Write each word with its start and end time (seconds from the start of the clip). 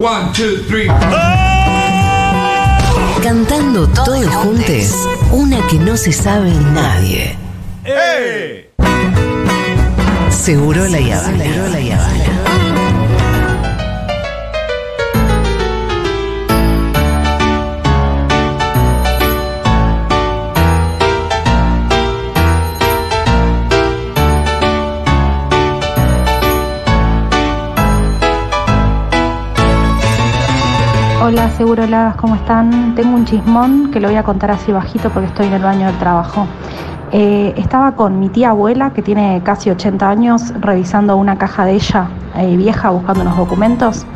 One, 0.00 0.32
two, 0.32 0.58
three. 0.68 0.86
Cantando 3.20 3.88
todos 3.88 4.26
juntos, 4.28 5.08
una 5.32 5.60
que 5.66 5.76
no 5.76 5.96
se 5.96 6.12
sabe 6.12 6.52
nadie. 6.72 7.36
Seguro 10.30 10.86
la 10.86 11.00
Yavana. 11.00 11.42
Seguro 11.42 11.68
la 11.70 11.80
Yavana. 11.80 12.37
Seguroladas, 31.56 32.16
¿cómo 32.16 32.36
están? 32.36 32.94
Tengo 32.94 33.16
un 33.16 33.24
chismón 33.24 33.90
que 33.90 34.00
lo 34.00 34.08
voy 34.08 34.16
a 34.16 34.22
contar 34.22 34.50
así 34.50 34.70
bajito 34.70 35.10
porque 35.10 35.28
estoy 35.28 35.46
en 35.46 35.54
el 35.54 35.62
baño 35.62 35.86
del 35.86 35.98
trabajo. 35.98 36.46
Eh, 37.10 37.54
estaba 37.56 37.92
con 37.96 38.20
mi 38.20 38.28
tía 38.28 38.50
abuela, 38.50 38.92
que 38.92 39.02
tiene 39.02 39.40
casi 39.44 39.70
80 39.70 40.08
años, 40.08 40.52
revisando 40.60 41.16
una 41.16 41.36
caja 41.38 41.64
de 41.64 41.72
ella 41.72 42.08
eh, 42.36 42.56
vieja, 42.56 42.90
buscando 42.90 43.22
unos 43.22 43.36
documentos. 43.36 44.06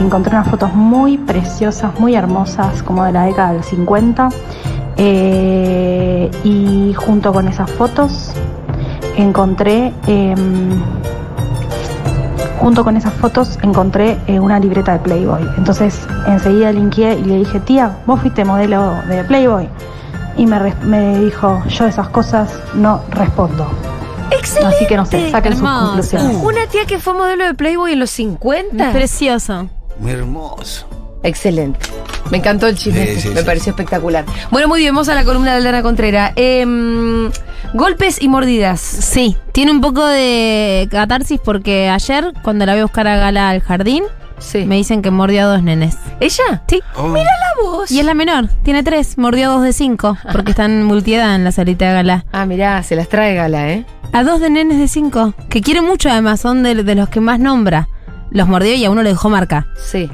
Encontré 0.00 0.34
unas 0.34 0.48
fotos 0.48 0.74
muy 0.74 1.18
preciosas, 1.18 1.98
muy 1.98 2.14
hermosas, 2.14 2.82
como 2.82 3.04
de 3.04 3.12
la 3.12 3.24
década 3.24 3.52
del 3.52 3.64
50. 3.64 4.28
Eh, 4.96 6.30
y 6.44 6.94
junto 6.94 7.32
con 7.32 7.48
esas 7.48 7.70
fotos 7.70 8.32
encontré... 9.16 9.92
junto 12.62 12.84
con 12.84 12.96
esas 12.96 13.12
fotos 13.14 13.58
encontré 13.62 14.18
eh, 14.28 14.38
una 14.38 14.60
libreta 14.60 14.92
de 14.92 15.00
Playboy. 15.00 15.42
Entonces 15.58 16.06
enseguida 16.28 16.70
linkeé 16.72 17.18
y 17.18 17.24
le 17.24 17.38
dije, 17.38 17.58
tía, 17.60 17.98
vos 18.06 18.20
fuiste 18.20 18.44
modelo 18.44 18.94
de 19.08 19.24
Playboy. 19.24 19.68
Y 20.36 20.46
me, 20.46 20.74
me 20.82 21.18
dijo, 21.18 21.62
yo 21.66 21.86
esas 21.86 22.08
cosas 22.08 22.56
no 22.74 23.02
respondo. 23.10 23.66
Excelente. 24.30 24.76
Así 24.76 24.86
que 24.86 24.96
no 24.96 25.04
sé, 25.04 25.30
saquen 25.30 25.56
sus 25.56 25.68
conclusiones. 25.68 26.36
Una 26.42 26.66
tía 26.68 26.86
que 26.86 26.98
fue 26.98 27.14
modelo 27.14 27.44
de 27.44 27.54
Playboy 27.54 27.92
en 27.92 27.98
los 27.98 28.10
50. 28.10 28.92
Precioso. 28.92 29.68
Muy 29.98 30.12
hermoso. 30.12 30.86
Excelente. 31.24 31.80
Me 32.30 32.38
encantó 32.38 32.66
el 32.66 32.76
chisme. 32.76 33.06
Sí, 33.14 33.20
sí, 33.22 33.28
Me 33.30 33.40
sí. 33.40 33.46
pareció 33.46 33.70
espectacular. 33.70 34.24
Bueno, 34.50 34.68
muy 34.68 34.80
bien, 34.80 34.94
vamos 34.94 35.08
a 35.08 35.14
la 35.14 35.24
columna 35.24 35.50
de 35.52 35.56
Aldana 35.58 35.82
Contrera. 35.82 36.32
Em, 36.36 37.30
golpes 37.74 38.20
y 38.22 38.28
mordidas. 38.28 38.80
Sí, 38.80 39.36
tiene 39.52 39.70
un 39.72 39.80
poco 39.80 40.04
de 40.06 40.88
catarsis 40.90 41.40
porque 41.44 41.88
ayer, 41.88 42.32
cuando 42.42 42.64
la 42.66 42.72
voy 42.72 42.80
a 42.80 42.84
buscar 42.84 43.06
a 43.08 43.16
Gala 43.16 43.50
al 43.50 43.60
jardín, 43.60 44.04
Sí. 44.38 44.64
me 44.64 44.74
dicen 44.76 45.02
que 45.02 45.10
mordió 45.12 45.42
a 45.42 45.44
dos 45.52 45.62
nenes. 45.62 45.96
¿Ella? 46.18 46.62
Sí. 46.68 46.80
Oh, 46.96 47.14
La 47.14 47.22
voz. 47.62 47.90
Y 47.92 48.00
es 48.00 48.04
la 48.06 48.14
menor, 48.14 48.48
tiene 48.64 48.82
tres, 48.82 49.16
mordió 49.18 49.50
a 49.50 49.54
dos 49.54 49.62
de 49.62 49.72
cinco, 49.72 50.16
porque 50.32 50.50
están 50.52 50.82
multiedad 50.84 51.34
en 51.36 51.44
la 51.44 51.52
salita 51.52 51.86
de 51.88 51.92
Gala. 51.94 52.24
Ah, 52.32 52.44
mirá, 52.46 52.82
se 52.82 52.96
las 52.96 53.08
trae 53.08 53.34
Gala, 53.36 53.70
¿eh? 53.70 53.86
A 54.12 54.24
dos 54.24 54.40
de 54.40 54.50
nenes 54.50 54.78
de 54.78 54.88
cinco, 54.88 55.32
que 55.48 55.60
quiere 55.62 55.80
mucho 55.80 56.10
además, 56.10 56.40
son 56.40 56.62
de, 56.64 56.74
de 56.82 56.94
los 56.94 57.08
que 57.08 57.20
más 57.20 57.38
nombra. 57.38 57.88
Los 58.30 58.48
mordió 58.48 58.74
y 58.74 58.84
a 58.84 58.90
uno 58.90 59.02
le 59.02 59.10
dejó 59.10 59.28
marca. 59.30 59.66
Sí. 59.76 60.10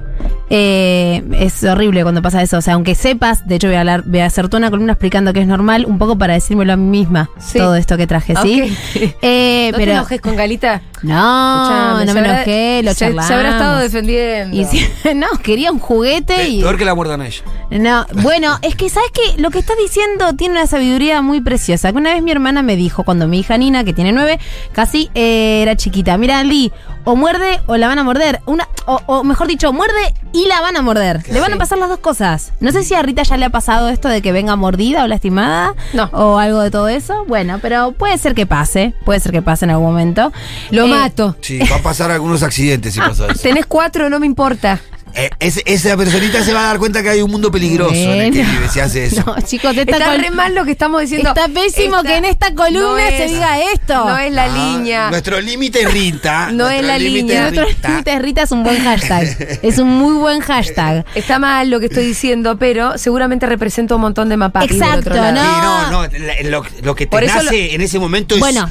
Eh, 0.51 1.23
es 1.33 1.63
horrible 1.65 2.03
cuando 2.03 2.23
pasa 2.23 2.43
eso. 2.43 2.57
O 2.57 2.61
sea, 2.63 2.75
aunque 2.75 2.95
sepas, 2.95 3.47
de 3.47 3.57
hecho 3.57 3.67
voy 3.69 3.77
a 3.77 3.81
hablar, 3.81 4.03
voy 4.07 4.21
a 4.21 4.27
hacer 4.27 4.49
toda 4.49 4.59
una 4.59 4.71
columna 4.71 4.93
explicando 4.95 5.33
que 5.35 5.41
es 5.41 5.47
normal, 5.47 5.85
un 5.87 5.99
poco 5.99 6.17
para 6.17 6.35
decírmelo 6.35 6.73
a 6.73 6.77
mí 6.77 6.99
misma, 7.01 7.29
Sí. 7.39 7.59
todo 7.59 7.77
esto 7.77 7.97
que 7.99 8.07
traje, 8.07 8.35
¿sí? 8.43 8.63
Ok. 8.63 9.15
Eh, 9.23 9.69
¿No 9.73 9.77
pero 9.79 9.91
te 9.93 9.97
enojes 9.99 10.21
con 10.23 10.37
Galita? 10.37 10.81
no, 11.03 11.63
Escuchame, 11.63 12.07
no 12.07 12.15
me 12.15 12.21
habrá- 12.21 12.35
enojé, 12.43 12.83
lo 12.83 12.95
charlamos. 12.95 13.27
se 13.27 13.35
habrá 13.35 13.51
estado 13.51 13.79
defendiendo. 13.79 14.57
Y 14.57 14.65
si- 14.65 14.87
no, 15.15 15.27
quería 15.43 15.71
un 15.71 15.79
juguete 15.81 16.35
pe- 16.35 16.49
y 16.49 16.61
Peor 16.63 16.79
que 16.79 16.85
la 16.87 16.95
muerdan 16.95 17.21
a 17.21 17.27
ella. 17.27 17.43
no, 17.71 18.07
bueno, 18.23 18.59
es 18.63 18.75
que 18.75 18.89
sabes 18.89 19.11
que 19.13 19.41
lo 19.41 19.51
que 19.51 19.59
está 19.59 19.75
diciendo 19.77 20.33
tiene 20.35 20.55
una 20.55 20.67
sabiduría 20.67 21.21
muy 21.21 21.41
preciosa. 21.43 21.93
Que 21.93 21.99
una 21.99 22.15
vez 22.15 22.23
mi 22.23 22.31
hermana 22.31 22.63
me 22.63 22.75
dijo, 22.77 23.05
cuando 23.05 23.28
mi 23.28 23.41
hija 23.41 23.59
Nina, 23.59 23.84
que 23.84 23.93
tiene 23.93 24.12
nueve, 24.12 24.39
casi 24.73 25.11
eh, 25.15 25.61
era 25.62 25.77
chiquita, 25.77 26.17
mira 26.17 26.43
Lee, 26.43 26.73
o 27.05 27.17
muerde 27.17 27.61
o 27.67 27.77
la 27.77 27.87
van 27.89 27.99
a 27.99 28.03
morder. 28.05 28.41
Una, 28.47 28.67
o, 28.87 29.01
o 29.07 29.25
mejor 29.25 29.47
dicho, 29.47 29.73
muerde 29.73 30.08
y 30.33 30.47
la 30.47 30.61
van 30.61 30.77
a 30.77 30.83
morder. 30.83 31.23
Le 31.31 31.41
van 31.41 31.53
a 31.53 31.57
pasar 31.57 31.79
las 31.79 31.89
dos 31.89 31.99
cosas. 32.01 32.53
No 32.61 32.71
sé 32.73 32.83
si 32.85 32.95
a 32.95 33.03
Rita 33.03 33.23
ya 33.23 33.37
le 33.37 33.45
ha 33.47 33.51
pasado 33.51 33.89
esto 33.89 34.09
de 34.09 34.23
que 34.23 34.33
venga 34.33 34.57
mordida 34.57 35.05
o 35.05 35.07
lastimada. 35.07 35.75
No. 35.93 36.05
O 36.13 36.39
algo 36.39 36.61
de 36.61 36.71
todo 36.71 36.89
eso. 36.89 37.25
Bueno, 37.27 37.59
pero 37.63 37.93
puede 37.93 38.19
ser 38.19 38.35
que 38.35 38.47
pase. 38.47 38.95
Puede 39.05 39.21
ser 39.21 39.33
que 39.33 39.43
pase 39.43 39.65
en 39.65 39.71
algún 39.73 39.87
momento. 39.89 40.33
Lo 40.71 40.85
Eh, 40.85 40.89
mato. 40.89 41.37
Sí, 41.41 41.59
va 41.71 41.77
a 41.77 41.83
pasar 41.83 42.11
algunos 42.11 42.43
accidentes 42.43 42.95
si 42.95 43.01
pasa 43.01 43.27
eso. 43.29 43.41
Tenés 43.43 43.67
cuatro, 43.67 44.09
no 44.11 44.19
me 44.21 44.27
importa. 44.27 44.81
Eh, 45.19 45.31
es- 45.41 45.62
esa 45.67 45.97
personita 45.97 46.45
se 46.45 46.53
va 46.53 46.61
a 46.61 46.67
dar 46.69 46.79
cuenta 46.79 47.03
que 47.03 47.09
hay 47.11 47.23
un 47.23 47.31
mundo 47.31 47.51
peligroso 47.51 47.93
en 47.95 48.21
el 48.21 48.33
que 48.33 48.39
Bueno. 48.39 48.53
vive 48.61 48.69
si 48.69 48.79
hace 48.81 49.05
eso. 49.06 49.25
No, 49.27 49.37
chicos, 49.41 49.77
esta 49.77 49.97
Está 49.97 50.17
re 50.17 50.31
mal 50.31 50.55
lo 50.55 50.65
que 50.65 50.71
estamos 50.71 51.01
diciendo. 51.01 51.31
Está 51.31 51.49
pésimo 51.49 51.97
Esta- 51.99 52.09
que 52.09 52.17
en 52.17 52.25
esta 52.25 52.55
columna 52.55 52.81
no 52.89 52.97
se 53.09 53.25
es- 53.25 53.31
diga 53.33 53.61
esto. 53.73 53.95
No 54.09 54.17
es 54.19 54.33
la 54.33 54.45
Ah, 54.45 54.49
línea. 54.49 55.11
Nuestro 55.11 55.41
límite 55.41 55.83
es 55.83 55.93
Rita. 55.93 56.51
No 56.53 56.69
es 56.71 56.84
la 56.84 56.99
límite 56.99 57.19
línea. 57.34 57.49
es 57.49 57.55
Nuestro 57.55 57.89
límite 57.91 58.19
Rita 58.21 58.43
es 58.43 58.53
un 58.53 58.62
buen 58.62 58.83
hashtag. 58.84 59.59
es 59.62 59.78
un 59.78 59.89
muy 59.89 60.15
buen 60.15 60.41
hashtag. 60.41 61.05
Está 61.15 61.39
mal 61.41 61.69
lo 61.69 61.81
que 61.81 61.87
estoy 61.87 62.07
diciendo, 62.07 62.57
pero 62.57 62.97
seguramente 62.97 63.47
representa 63.47 63.97
un 63.97 64.03
montón 64.03 64.28
de 64.28 64.37
mapapis 64.37 64.71
del 64.71 64.83
Exacto, 64.83 65.11
otro 65.11 65.15
lado. 65.17 65.33
¿no? 65.34 66.05
Sí, 66.05 66.12
no, 66.21 66.43
no. 66.45 66.51
Lo, 66.51 66.65
lo 66.83 66.95
que 66.95 67.07
te 67.07 67.27
nace 67.27 67.75
en 67.75 67.81
ese 67.81 67.99
momento 67.99 68.34
es. 68.37 68.41
Bueno. 68.41 68.71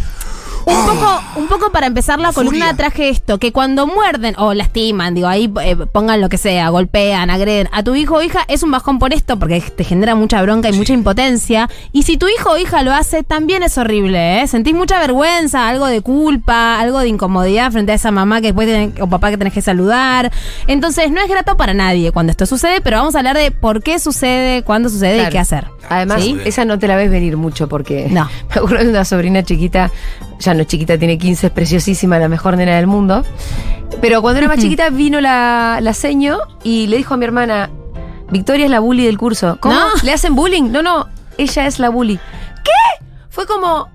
Un 0.67 0.85
poco, 0.85 1.21
un 1.37 1.47
poco 1.47 1.71
para 1.71 1.87
empezar 1.87 2.19
la, 2.19 2.27
La 2.29 2.33
columna 2.33 2.65
furia. 2.67 2.75
traje 2.77 3.09
esto, 3.09 3.37
que 3.37 3.51
cuando 3.53 3.87
muerden 3.87 4.35
o 4.37 4.53
lastiman, 4.53 5.13
digo, 5.15 5.27
ahí 5.27 5.51
eh, 5.63 5.75
pongan 5.91 6.19
lo 6.19 6.27
que 6.29 6.37
sea, 6.37 6.69
golpean, 6.69 7.29
agreden 7.29 7.69
a 7.71 7.83
tu 7.83 7.95
hijo 7.95 8.15
o 8.15 8.21
hija, 8.21 8.43
es 8.49 8.63
un 8.63 8.71
bajón 8.71 8.99
por 8.99 9.13
esto, 9.13 9.39
porque 9.39 9.61
te 9.61 9.83
genera 9.85 10.15
mucha 10.15 10.41
bronca 10.41 10.69
y 10.69 10.73
mucha 10.73 10.93
impotencia. 10.93 11.69
Y 11.93 12.03
si 12.03 12.17
tu 12.17 12.27
hijo 12.27 12.51
o 12.51 12.57
hija 12.57 12.83
lo 12.83 12.91
hace, 12.93 13.23
también 13.23 13.63
es 13.63 13.77
horrible, 13.77 14.41
¿eh? 14.41 14.47
Sentís 14.47 14.73
mucha 14.75 14.99
vergüenza, 14.99 15.69
algo 15.69 15.85
de 15.85 16.01
culpa, 16.01 16.79
algo 16.79 16.99
de 16.99 17.07
incomodidad 17.07 17.71
frente 17.71 17.93
a 17.93 17.95
esa 17.95 18.11
mamá 18.11 18.41
que 18.41 18.47
después 18.47 18.67
tenés- 18.67 18.99
o 19.01 19.07
papá 19.07 19.29
que 19.29 19.37
tenés 19.37 19.53
que 19.53 19.61
saludar. 19.61 20.31
Entonces, 20.67 21.11
no 21.11 21.21
es 21.21 21.29
grato 21.29 21.55
para 21.55 21.73
nadie 21.73 22.11
cuando 22.11 22.31
esto 22.31 22.45
sucede, 22.45 22.81
pero 22.81 22.97
vamos 22.97 23.15
a 23.15 23.19
hablar 23.19 23.37
de 23.37 23.51
por 23.51 23.81
qué 23.83 23.99
sucede, 23.99 24.63
cuándo 24.63 24.89
sucede 24.89 25.15
Claro. 25.15 25.29
y 25.29 25.31
qué 25.31 25.39
hacer. 25.39 25.65
Además, 25.89 26.21
¿Sí? 26.23 26.37
esa 26.43 26.65
no 26.65 26.77
te 26.77 26.87
la 26.89 26.97
ves 26.97 27.09
venir 27.09 27.37
mucho 27.37 27.69
porque. 27.69 28.07
No. 28.09 28.29
Me 28.49 28.55
acuerdo 28.55 28.83
de 28.83 28.89
una 28.89 29.05
sobrina 29.05 29.43
chiquita, 29.43 29.91
ya 30.39 30.53
no 30.53 30.56
es 30.61 30.67
chiquita, 30.67 30.97
tiene 30.97 31.17
15, 31.17 31.47
es 31.47 31.53
preciosísima, 31.53 32.19
la 32.19 32.27
mejor 32.29 32.57
nena 32.57 32.75
del 32.75 32.87
mundo. 32.87 33.23
Pero 34.01 34.21
cuando 34.21 34.39
era 34.39 34.47
más 34.47 34.59
chiquita 34.59 34.89
vino 34.89 35.21
la, 35.21 35.79
la 35.81 35.93
seño 35.93 36.39
y 36.63 36.87
le 36.87 36.97
dijo 36.97 37.13
a 37.13 37.17
mi 37.17 37.25
hermana: 37.25 37.69
Victoria 38.29 38.65
es 38.65 38.71
la 38.71 38.79
bully 38.79 39.05
del 39.05 39.17
curso. 39.17 39.57
¿Cómo? 39.59 39.75
No. 39.75 39.87
¿Le 40.03 40.13
hacen 40.13 40.35
bullying? 40.35 40.71
No, 40.71 40.81
no, 40.81 41.07
ella 41.37 41.65
es 41.65 41.79
la 41.79 41.89
bully. 41.89 42.17
¿Qué? 42.63 43.05
Fue 43.29 43.45
como. 43.45 43.89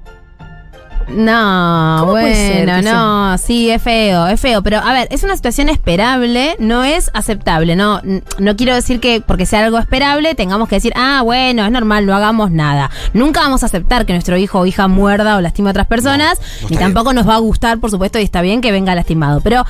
No, 1.08 1.96
¿Cómo 2.00 2.12
puede 2.12 2.34
ser 2.34 2.66
bueno, 2.66 2.82
no, 2.82 3.38
sí, 3.38 3.70
es 3.70 3.82
feo, 3.82 4.26
es 4.26 4.40
feo, 4.40 4.62
pero 4.62 4.78
a 4.78 4.92
ver, 4.92 5.08
es 5.10 5.22
una 5.22 5.36
situación 5.36 5.68
esperable, 5.68 6.56
no 6.58 6.84
es 6.84 7.10
aceptable, 7.14 7.76
no, 7.76 8.00
no 8.38 8.56
quiero 8.56 8.74
decir 8.74 9.00
que 9.00 9.22
porque 9.24 9.46
sea 9.46 9.64
algo 9.64 9.78
esperable 9.78 10.34
tengamos 10.34 10.68
que 10.68 10.76
decir, 10.76 10.92
ah, 10.96 11.22
bueno, 11.22 11.64
es 11.64 11.72
normal, 11.72 12.06
no 12.06 12.14
hagamos 12.14 12.50
nada. 12.50 12.90
Nunca 13.12 13.40
vamos 13.40 13.62
a 13.62 13.66
aceptar 13.66 14.06
que 14.06 14.12
nuestro 14.12 14.36
hijo 14.36 14.60
o 14.60 14.66
hija 14.66 14.88
muerda 14.88 15.36
o 15.36 15.40
lastime 15.40 15.68
a 15.68 15.72
otras 15.72 15.86
personas, 15.86 16.38
no 16.62 16.68
ni 16.68 16.74
está 16.76 16.86
tampoco 16.86 17.12
nos 17.12 17.28
va 17.28 17.34
a 17.34 17.38
gustar, 17.38 17.78
por 17.78 17.90
supuesto, 17.90 18.18
y 18.18 18.22
está 18.22 18.42
bien 18.42 18.60
que 18.60 18.72
venga 18.72 18.94
lastimado, 18.94 19.40
pero 19.40 19.64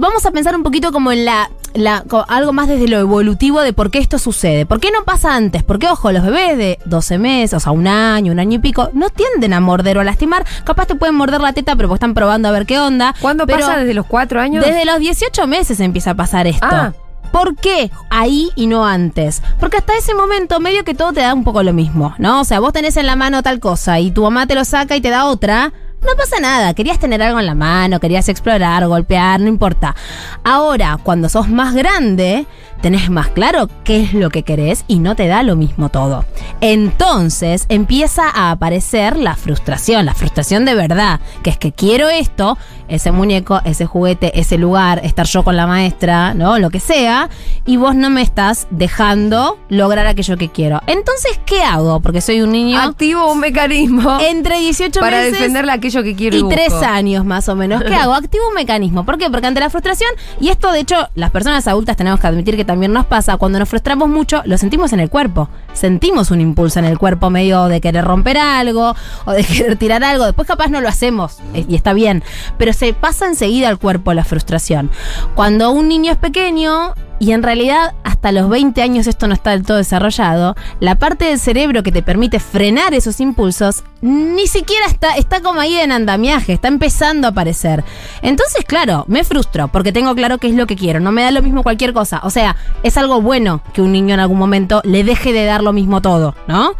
vamos 0.00 0.26
a 0.26 0.30
pensar 0.30 0.56
un 0.56 0.62
poquito 0.62 0.90
como 0.92 1.12
en 1.12 1.24
la, 1.24 1.50
la- 1.74 2.04
algo 2.28 2.52
más 2.52 2.68
desde 2.68 2.88
lo 2.88 2.98
evolutivo 2.98 3.60
de 3.60 3.72
por 3.72 3.90
qué 3.90 3.98
esto 3.98 4.18
sucede. 4.18 4.66
¿Por 4.66 4.80
qué 4.80 4.90
no 4.90 5.04
pasa 5.04 5.34
antes? 5.36 5.62
Porque, 5.62 5.86
ojo, 5.86 6.10
los 6.10 6.24
bebés 6.24 6.56
de 6.58 6.78
12 6.86 7.18
meses, 7.18 7.54
o 7.54 7.60
sea, 7.60 7.72
un 7.72 7.86
año, 7.86 8.32
un 8.32 8.40
año 8.40 8.56
y 8.56 8.58
pico, 8.58 8.90
no 8.92 9.10
tienden 9.10 9.52
a 9.52 9.60
morder 9.60 9.98
o 9.98 10.00
a 10.00 10.04
lastimar. 10.04 10.44
Capaz 10.64 10.86
te 10.86 10.94
pueden 10.96 11.14
morder 11.14 11.40
la 11.40 11.52
teta, 11.52 11.76
pero 11.76 11.88
porque 11.88 11.96
están 11.98 12.14
probando 12.14 12.48
a 12.48 12.50
ver 12.52 12.66
qué 12.66 12.78
onda. 12.80 13.14
¿Cuándo 13.20 13.46
Pero 13.46 13.60
pasa? 13.60 13.76
¿Desde 13.78 13.94
los 13.94 14.06
cuatro 14.06 14.40
años? 14.40 14.64
Desde 14.64 14.84
los 14.84 14.98
18 14.98 15.46
meses 15.46 15.78
empieza 15.80 16.12
a 16.12 16.14
pasar 16.14 16.46
esto. 16.46 16.66
Ah. 16.68 16.92
¿Por 17.30 17.54
qué 17.54 17.92
ahí 18.10 18.50
y 18.56 18.66
no 18.66 18.84
antes? 18.84 19.40
Porque 19.60 19.76
hasta 19.76 19.96
ese 19.96 20.14
momento 20.14 20.58
medio 20.58 20.82
que 20.82 20.94
todo 20.94 21.12
te 21.12 21.20
da 21.20 21.32
un 21.32 21.44
poco 21.44 21.62
lo 21.62 21.72
mismo, 21.72 22.12
¿no? 22.18 22.40
O 22.40 22.44
sea, 22.44 22.58
vos 22.58 22.72
tenés 22.72 22.96
en 22.96 23.06
la 23.06 23.14
mano 23.14 23.44
tal 23.44 23.60
cosa 23.60 24.00
y 24.00 24.10
tu 24.10 24.22
mamá 24.24 24.48
te 24.48 24.56
lo 24.56 24.64
saca 24.64 24.96
y 24.96 25.00
te 25.00 25.10
da 25.10 25.26
otra. 25.26 25.72
No 26.02 26.16
pasa 26.16 26.40
nada, 26.40 26.72
querías 26.72 26.98
tener 26.98 27.22
algo 27.22 27.40
en 27.40 27.46
la 27.46 27.54
mano, 27.54 28.00
querías 28.00 28.28
explorar, 28.30 28.86
golpear, 28.86 29.38
no 29.38 29.48
importa. 29.48 29.94
Ahora, 30.44 30.98
cuando 31.02 31.28
sos 31.28 31.50
más 31.50 31.74
grande, 31.74 32.46
tenés 32.80 33.10
más 33.10 33.28
claro 33.28 33.68
qué 33.84 34.02
es 34.02 34.14
lo 34.14 34.30
que 34.30 34.42
querés 34.42 34.84
y 34.88 34.98
no 34.98 35.14
te 35.14 35.26
da 35.26 35.42
lo 35.42 35.56
mismo 35.56 35.90
todo. 35.90 36.24
Entonces 36.62 37.66
empieza 37.68 38.30
a 38.30 38.50
aparecer 38.50 39.16
la 39.16 39.36
frustración, 39.36 40.06
la 40.06 40.14
frustración 40.14 40.64
de 40.64 40.74
verdad, 40.74 41.20
que 41.42 41.50
es 41.50 41.58
que 41.58 41.72
quiero 41.72 42.08
esto, 42.08 42.56
ese 42.88 43.12
muñeco, 43.12 43.60
ese 43.64 43.84
juguete, 43.84 44.40
ese 44.40 44.56
lugar, 44.56 45.00
estar 45.04 45.26
yo 45.26 45.44
con 45.44 45.56
la 45.56 45.66
maestra, 45.66 46.34
¿no? 46.34 46.58
Lo 46.58 46.70
que 46.70 46.80
sea, 46.80 47.28
y 47.66 47.76
vos 47.76 47.94
no 47.94 48.08
me 48.08 48.22
estás 48.22 48.66
dejando 48.70 49.58
lograr 49.68 50.06
aquello 50.06 50.36
que 50.36 50.48
quiero. 50.48 50.80
Entonces, 50.86 51.38
¿qué 51.44 51.62
hago? 51.62 52.00
Porque 52.00 52.20
soy 52.20 52.40
un 52.40 52.52
niño 52.52 52.80
Activo 52.80 53.30
un 53.30 53.40
mecanismo 53.40 54.18
entre 54.20 54.58
18 54.60 54.98
para 55.00 55.18
meses 55.18 55.32
defender 55.32 55.68
aquello 55.68 55.89
aquello 55.90 56.02
que 56.04 56.14
quiero 56.16 56.36
y 56.36 56.42
busco. 56.42 56.54
tres 56.54 56.72
años 56.72 57.24
más 57.24 57.48
o 57.48 57.56
menos. 57.56 57.82
¿Qué 57.82 57.94
hago? 57.94 58.14
Activo 58.20 58.48
un 58.48 58.54
mecanismo. 58.54 59.04
¿Por 59.04 59.18
qué? 59.18 59.30
Porque 59.30 59.46
ante 59.46 59.60
la 59.60 59.70
frustración, 59.70 60.10
y 60.40 60.48
esto 60.48 60.70
de 60.72 60.80
hecho 60.80 61.08
las 61.14 61.30
personas 61.30 61.66
adultas 61.66 61.96
tenemos 61.96 62.20
que 62.20 62.26
admitir 62.26 62.56
que 62.56 62.64
también 62.64 62.92
nos 62.92 63.06
pasa, 63.06 63.36
cuando 63.36 63.58
nos 63.58 63.68
frustramos 63.68 64.08
mucho, 64.08 64.42
lo 64.44 64.56
sentimos 64.58 64.92
en 64.92 65.00
el 65.00 65.10
cuerpo. 65.10 65.48
Sentimos 65.72 66.30
un 66.30 66.40
impulso 66.40 66.78
en 66.78 66.84
el 66.84 66.98
cuerpo 66.98 67.30
medio 67.30 67.66
de 67.66 67.80
querer 67.80 68.04
romper 68.04 68.38
algo 68.38 68.94
o 69.24 69.32
de 69.32 69.44
querer 69.44 69.76
tirar 69.76 70.04
algo. 70.04 70.24
Después 70.24 70.46
capaz 70.46 70.68
no 70.68 70.80
lo 70.80 70.88
hacemos 70.88 71.38
eh, 71.54 71.64
y 71.68 71.74
está 71.74 71.92
bien. 71.92 72.22
Pero 72.58 72.72
se 72.72 72.92
pasa 72.94 73.26
enseguida 73.26 73.68
al 73.68 73.78
cuerpo 73.78 74.14
la 74.14 74.24
frustración. 74.24 74.90
Cuando 75.34 75.70
un 75.70 75.88
niño 75.88 76.12
es 76.12 76.18
pequeño, 76.18 76.94
y 77.20 77.32
en 77.32 77.42
realidad 77.44 77.94
hasta 78.02 78.32
los 78.32 78.48
20 78.48 78.82
años 78.82 79.06
esto 79.06 79.28
no 79.28 79.34
está 79.34 79.50
del 79.50 79.62
todo 79.62 79.76
desarrollado, 79.76 80.56
la 80.80 80.96
parte 80.98 81.26
del 81.26 81.38
cerebro 81.38 81.82
que 81.84 81.92
te 81.92 82.02
permite 82.02 82.40
frenar 82.40 82.94
esos 82.94 83.20
impulsos 83.20 83.84
ni 84.00 84.46
siquiera 84.46 84.86
está, 84.86 85.14
está 85.16 85.42
como 85.42 85.60
ahí 85.60 85.76
en 85.76 85.92
andamiaje, 85.92 86.54
está 86.54 86.68
empezando 86.68 87.28
a 87.28 87.30
aparecer. 87.30 87.84
Entonces, 88.22 88.64
claro, 88.64 89.04
me 89.06 89.22
frustro 89.22 89.68
porque 89.68 89.92
tengo 89.92 90.14
claro 90.14 90.38
qué 90.38 90.48
es 90.48 90.54
lo 90.54 90.66
que 90.66 90.76
quiero, 90.76 90.98
no 90.98 91.12
me 91.12 91.22
da 91.22 91.30
lo 91.30 91.42
mismo 91.42 91.62
cualquier 91.62 91.92
cosa. 91.92 92.20
O 92.24 92.30
sea, 92.30 92.56
es 92.82 92.96
algo 92.96 93.20
bueno 93.20 93.62
que 93.74 93.82
un 93.82 93.92
niño 93.92 94.14
en 94.14 94.20
algún 94.20 94.38
momento 94.38 94.80
le 94.84 95.04
deje 95.04 95.34
de 95.34 95.44
dar 95.44 95.62
lo 95.62 95.74
mismo 95.74 96.00
todo, 96.00 96.34
¿no? 96.48 96.72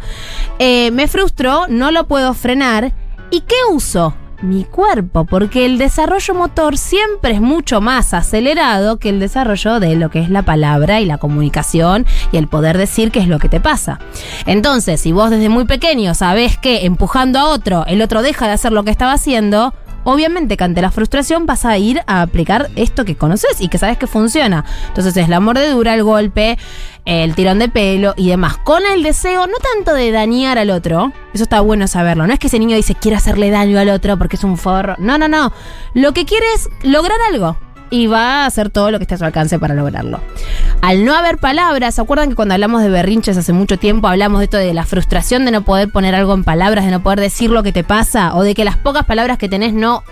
Eh, 0.57 0.89
me 0.91 1.07
frustro, 1.07 1.67
no 1.69 1.91
lo 1.91 2.07
puedo 2.07 2.33
frenar. 2.33 2.91
¿Y 3.29 3.41
qué 3.41 3.55
uso? 3.71 4.15
Mi 4.41 4.63
cuerpo, 4.63 5.25
porque 5.25 5.65
el 5.65 5.77
desarrollo 5.77 6.33
motor 6.33 6.77
siempre 6.77 7.33
es 7.33 7.41
mucho 7.41 7.81
más 7.81 8.13
acelerado 8.13 8.97
que 8.97 9.09
el 9.09 9.19
desarrollo 9.19 9.79
de 9.79 9.95
lo 9.95 10.09
que 10.09 10.19
es 10.19 10.29
la 10.29 10.41
palabra 10.41 10.99
y 10.99 11.05
la 11.05 11.17
comunicación 11.17 12.05
y 12.31 12.37
el 12.37 12.47
poder 12.47 12.77
decir 12.77 13.11
qué 13.11 13.19
es 13.19 13.27
lo 13.27 13.39
que 13.39 13.49
te 13.49 13.59
pasa. 13.59 13.99
Entonces, 14.45 15.01
si 15.01 15.11
vos 15.11 15.29
desde 15.29 15.49
muy 15.49 15.65
pequeño 15.65 16.13
sabés 16.13 16.57
que 16.57 16.85
empujando 16.85 17.39
a 17.39 17.49
otro, 17.49 17.85
el 17.87 18.01
otro 18.01 18.21
deja 18.21 18.47
de 18.47 18.53
hacer 18.53 18.71
lo 18.71 18.83
que 18.83 18.91
estaba 18.91 19.13
haciendo, 19.13 19.73
obviamente 20.03 20.57
que 20.57 20.63
ante 20.63 20.81
la 20.81 20.91
frustración 20.91 21.45
vas 21.45 21.65
a 21.65 21.77
ir 21.77 22.01
a 22.07 22.21
aplicar 22.21 22.69
esto 22.75 23.05
que 23.05 23.15
conoces 23.15 23.61
y 23.61 23.67
que 23.67 23.77
sabes 23.77 23.97
que 23.97 24.07
funciona. 24.07 24.65
Entonces 24.87 25.15
es 25.17 25.29
la 25.29 25.39
mordedura, 25.39 25.93
el 25.93 26.03
golpe, 26.03 26.57
el 27.05 27.35
tirón 27.35 27.59
de 27.59 27.69
pelo 27.69 28.13
y 28.17 28.29
demás. 28.29 28.57
Con 28.57 28.83
el 28.85 29.03
deseo 29.03 29.47
no 29.47 29.57
tanto 29.57 29.93
de 29.93 30.11
dañar 30.11 30.57
al 30.57 30.69
otro, 30.69 31.11
eso 31.33 31.43
está 31.43 31.61
bueno 31.61 31.87
saberlo. 31.87 32.27
No 32.27 32.33
es 32.33 32.39
que 32.39 32.47
ese 32.47 32.59
niño 32.59 32.75
dice 32.75 32.95
quiere 32.95 33.17
hacerle 33.17 33.49
daño 33.49 33.79
al 33.79 33.89
otro 33.89 34.17
porque 34.17 34.35
es 34.35 34.43
un 34.43 34.57
forro. 34.57 34.95
No, 34.99 35.17
no, 35.17 35.27
no. 35.27 35.51
Lo 35.93 36.13
que 36.13 36.25
quiere 36.25 36.45
es 36.55 36.69
lograr 36.83 37.17
algo. 37.31 37.57
Y 37.93 38.07
va 38.07 38.43
a 38.43 38.45
hacer 38.45 38.69
todo 38.69 38.89
lo 38.89 38.99
que 38.99 39.03
esté 39.03 39.15
a 39.15 39.17
su 39.17 39.25
alcance 39.25 39.59
para 39.59 39.73
lograrlo. 39.73 40.21
Al 40.81 41.05
no 41.05 41.13
haber 41.15 41.37
palabras, 41.37 41.95
¿se 41.95 42.01
acuerdan 42.01 42.29
que 42.29 42.35
cuando 42.35 42.55
hablamos 42.55 42.81
de 42.81 42.89
berrinches 42.89 43.37
hace 43.37 43.53
mucho 43.53 43.77
tiempo 43.77 44.07
hablamos 44.07 44.39
de 44.39 44.45
esto 44.45 44.57
de 44.57 44.73
la 44.73 44.83
frustración 44.83 45.45
de 45.45 45.51
no 45.51 45.61
poder 45.61 45.89
poner 45.89 46.15
algo 46.15 46.33
en 46.33 46.43
palabras, 46.43 46.85
de 46.85 46.91
no 46.91 47.03
poder 47.03 47.19
decir 47.19 47.51
lo 47.51 47.61
que 47.61 47.71
te 47.71 47.83
pasa, 47.83 48.35
o 48.35 48.41
de 48.43 48.55
que 48.55 48.65
las 48.65 48.77
pocas 48.77 49.05
palabras 49.05 49.37
que 49.37 49.47
tenés 49.47 49.73
no 49.73 50.03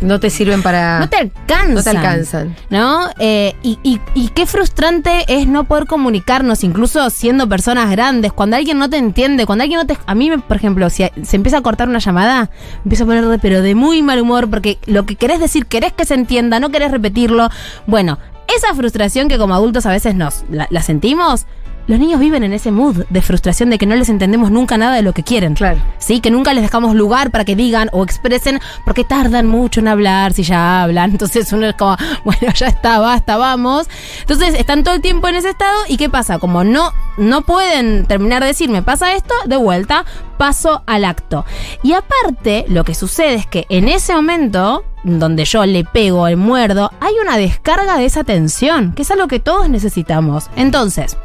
No 0.00 0.20
te 0.20 0.28
sirven 0.28 0.62
para. 0.62 1.00
no 1.00 1.08
te 1.08 1.16
alcanzan. 1.16 1.74
No 1.74 1.82
te 1.82 1.90
alcanzan. 1.90 2.56
¿No? 2.68 3.08
Eh, 3.18 3.54
y, 3.62 3.78
y- 3.82 4.00
y 4.14 4.28
qué 4.28 4.44
frustrante 4.46 5.24
es 5.28 5.46
no 5.48 5.64
poder 5.64 5.86
comunicarnos, 5.86 6.62
incluso 6.62 7.08
siendo 7.08 7.48
personas 7.48 7.90
grandes, 7.90 8.32
cuando 8.34 8.56
alguien 8.56 8.78
no 8.78 8.90
te 8.90 8.98
entiende, 8.98 9.46
cuando 9.46 9.62
alguien 9.64 9.80
no 9.80 9.86
te... 9.86 9.96
A 10.06 10.14
mí, 10.14 10.30
por 10.46 10.56
ejemplo, 10.58 10.90
si 10.90 11.04
se 11.22 11.36
empieza 11.36 11.56
a 11.58 11.62
cortar 11.62 11.88
una 11.88 11.98
llamada, 12.00 12.50
empiezo 12.84 13.04
a 13.04 13.06
poner 13.06 13.24
de, 13.26 13.38
pero 13.38 13.62
de 13.62 13.74
muy 13.74 14.02
mal 14.02 14.20
humor, 14.20 14.48
porque 14.50 14.78
lo 14.86 15.04
que 15.06 15.16
querés 15.16 15.40
decir, 15.40 15.64
querés 15.66 15.94
que 15.94 16.04
se 16.04 16.14
entienda, 16.14 16.60
no 16.60 16.68
querés 16.70 16.90
repetirlo. 16.92 17.48
Bueno, 17.86 18.18
esa 18.56 18.74
frustración 18.74 19.28
que 19.28 19.38
como 19.38 19.54
adultos 19.54 19.86
a 19.86 19.90
veces 19.90 20.14
nos 20.14 20.44
la, 20.50 20.66
la 20.70 20.82
sentimos, 20.82 21.46
los 21.88 21.98
niños 21.98 22.20
viven 22.20 22.42
en 22.44 22.52
ese 22.52 22.70
mood 22.70 23.06
de 23.08 23.22
frustración 23.22 23.70
de 23.70 23.78
que 23.78 23.86
no 23.86 23.96
les 23.96 24.10
entendemos 24.10 24.50
nunca 24.50 24.76
nada 24.76 24.94
de 24.94 25.00
lo 25.00 25.14
que 25.14 25.22
quieren. 25.22 25.54
Claro. 25.54 25.80
Sí, 25.96 26.20
que 26.20 26.30
nunca 26.30 26.52
les 26.52 26.62
dejamos 26.62 26.94
lugar 26.94 27.30
para 27.30 27.46
que 27.46 27.56
digan 27.56 27.88
o 27.92 28.04
expresen, 28.04 28.60
porque 28.84 29.04
tardan 29.04 29.46
mucho 29.46 29.80
en 29.80 29.88
hablar 29.88 30.34
si 30.34 30.42
ya 30.42 30.82
hablan. 30.82 31.10
Entonces 31.12 31.50
uno 31.50 31.66
es 31.66 31.74
como, 31.76 31.96
bueno, 32.24 32.52
ya 32.54 32.66
está, 32.66 32.98
basta, 32.98 33.38
vamos. 33.38 33.88
Entonces 34.20 34.54
están 34.54 34.84
todo 34.84 34.96
el 34.96 35.00
tiempo 35.00 35.28
en 35.28 35.36
ese 35.36 35.48
estado 35.48 35.78
y 35.88 35.96
¿qué 35.96 36.10
pasa? 36.10 36.38
Como 36.38 36.62
no, 36.62 36.92
no 37.16 37.40
pueden 37.40 38.04
terminar 38.04 38.42
de 38.42 38.48
decir, 38.48 38.68
me 38.68 38.82
pasa 38.82 39.14
esto, 39.14 39.34
de 39.46 39.56
vuelta, 39.56 40.04
paso 40.36 40.82
al 40.86 41.06
acto. 41.06 41.46
Y 41.82 41.94
aparte, 41.94 42.66
lo 42.68 42.84
que 42.84 42.94
sucede 42.94 43.34
es 43.36 43.46
que 43.46 43.64
en 43.70 43.88
ese 43.88 44.14
momento 44.14 44.84
donde 45.08 45.44
yo 45.44 45.64
le 45.64 45.84
pego, 45.84 46.28
el 46.28 46.36
muerdo, 46.36 46.90
hay 47.00 47.14
una 47.22 47.36
descarga 47.38 47.96
de 47.96 48.04
esa 48.04 48.24
tensión, 48.24 48.92
que 48.92 49.02
es 49.02 49.10
algo 49.10 49.28
que 49.28 49.40
todos 49.40 49.68
necesitamos. 49.70 50.50
Entonces, 50.56 51.16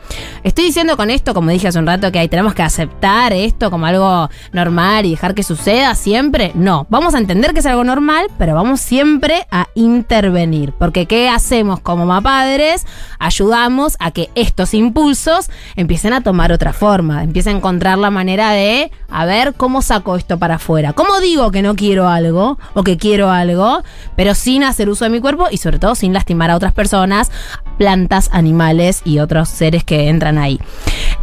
estoy 0.43 0.65
diciendo 0.65 0.95
con 0.95 1.09
esto, 1.09 1.33
como 1.33 1.51
dije 1.51 1.67
hace 1.67 1.79
un 1.79 1.87
rato, 1.87 2.11
que 2.11 2.19
ahí 2.19 2.29
tenemos 2.29 2.53
que 2.53 2.63
aceptar 2.63 3.33
esto 3.33 3.69
como 3.69 3.85
algo 3.85 4.29
normal 4.53 5.05
y 5.05 5.11
dejar 5.11 5.35
que 5.35 5.43
suceda 5.43 5.95
siempre. 5.95 6.51
No, 6.55 6.87
vamos 6.89 7.13
a 7.15 7.17
entender 7.17 7.53
que 7.53 7.59
es 7.59 7.65
algo 7.65 7.83
normal, 7.83 8.27
pero 8.37 8.55
vamos 8.55 8.79
siempre 8.79 9.45
a 9.51 9.67
intervenir. 9.75 10.71
Porque 10.73 11.05
¿qué 11.05 11.27
hacemos 11.27 11.79
como 11.79 12.13
padres? 12.21 12.85
Ayudamos 13.19 13.95
a 13.99 14.11
que 14.11 14.29
estos 14.35 14.73
impulsos 14.73 15.49
empiecen 15.75 16.13
a 16.13 16.21
tomar 16.21 16.51
otra 16.51 16.73
forma, 16.73 17.23
empiecen 17.23 17.55
a 17.55 17.57
encontrar 17.57 17.97
la 17.97 18.11
manera 18.11 18.51
de, 18.51 18.91
a 19.09 19.25
ver, 19.25 19.53
¿cómo 19.55 19.81
saco 19.81 20.15
esto 20.15 20.37
para 20.37 20.55
afuera? 20.55 20.93
¿Cómo 20.93 21.19
digo 21.19 21.51
que 21.51 21.61
no 21.61 21.75
quiero 21.75 22.07
algo 22.07 22.59
o 22.73 22.83
que 22.83 22.97
quiero 22.97 23.31
algo, 23.31 23.72
pero 24.15 24.35
sin 24.35 24.63
hacer 24.63 24.89
uso 24.89 25.05
de 25.05 25.09
mi 25.09 25.19
cuerpo 25.19 25.47
y 25.49 25.57
sobre 25.57 25.79
todo 25.79 25.95
sin 25.95 26.13
lastimar 26.13 26.51
a 26.51 26.55
otras 26.55 26.73
personas, 26.73 27.31
plantas, 27.77 28.29
animales 28.31 29.01
y 29.05 29.19
otros 29.19 29.49
seres 29.49 29.83
que 29.83 30.09
entran 30.09 30.37
ahí? 30.37 30.59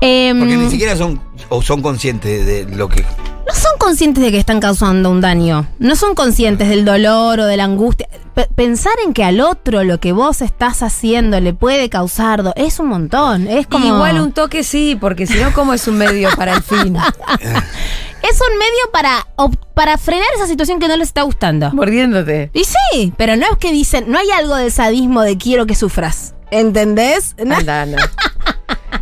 Em, 0.00 0.38
Porque 0.38 0.56
ni 0.56 0.70
siquiera 0.70 0.96
son 0.96 1.20
o 1.50 1.60
son 1.62 1.82
conscientes 1.82 2.46
de 2.46 2.64
lo 2.76 2.88
que. 2.88 3.02
no 3.02 3.54
son 3.54 3.72
conscientes 3.78 4.22
de 4.24 4.30
que 4.32 4.38
están 4.38 4.60
causando 4.60 5.10
un 5.10 5.20
daño. 5.20 5.66
No 5.78 5.94
son 5.96 6.14
conscientes 6.14 6.68
del 6.68 6.84
dolor 6.84 7.40
o 7.40 7.44
de 7.46 7.56
la 7.56 7.64
angustia. 7.64 8.08
P- 8.34 8.48
pensar 8.54 8.92
en 9.04 9.12
que 9.12 9.24
al 9.24 9.40
otro 9.40 9.82
lo 9.84 9.98
que 10.00 10.12
vos 10.12 10.40
estás 10.40 10.82
haciendo 10.84 11.40
le 11.40 11.52
puede 11.52 11.90
causar 11.90 12.42
do- 12.44 12.52
es 12.56 12.78
un 12.78 12.86
montón. 12.86 13.48
Es 13.48 13.66
como. 13.66 13.86
Igual 13.86 14.20
un 14.20 14.32
toque 14.32 14.62
sí, 14.64 14.96
porque 15.00 15.26
si 15.26 15.34
no, 15.38 15.52
¿cómo 15.52 15.74
es 15.74 15.86
un 15.88 15.98
medio 15.98 16.30
para 16.36 16.54
el 16.54 16.62
fin? 16.62 16.96
Es 18.22 18.38
un 18.38 18.58
medio 18.58 18.90
para, 18.92 19.26
para 19.74 19.96
frenar 19.96 20.26
esa 20.36 20.46
situación 20.46 20.78
que 20.78 20.88
no 20.88 20.96
les 20.98 21.08
está 21.08 21.22
gustando. 21.22 21.70
Mordiéndote. 21.72 22.50
Y 22.52 22.64
sí, 22.64 23.14
pero 23.16 23.34
no 23.36 23.46
es 23.50 23.56
que 23.58 23.72
dicen, 23.72 24.04
no 24.08 24.18
hay 24.18 24.30
algo 24.30 24.56
de 24.56 24.70
sadismo 24.70 25.22
de 25.22 25.38
quiero 25.38 25.64
que 25.64 25.74
sufras. 25.74 26.34
¿Entendés? 26.50 27.34
No. 27.42 27.56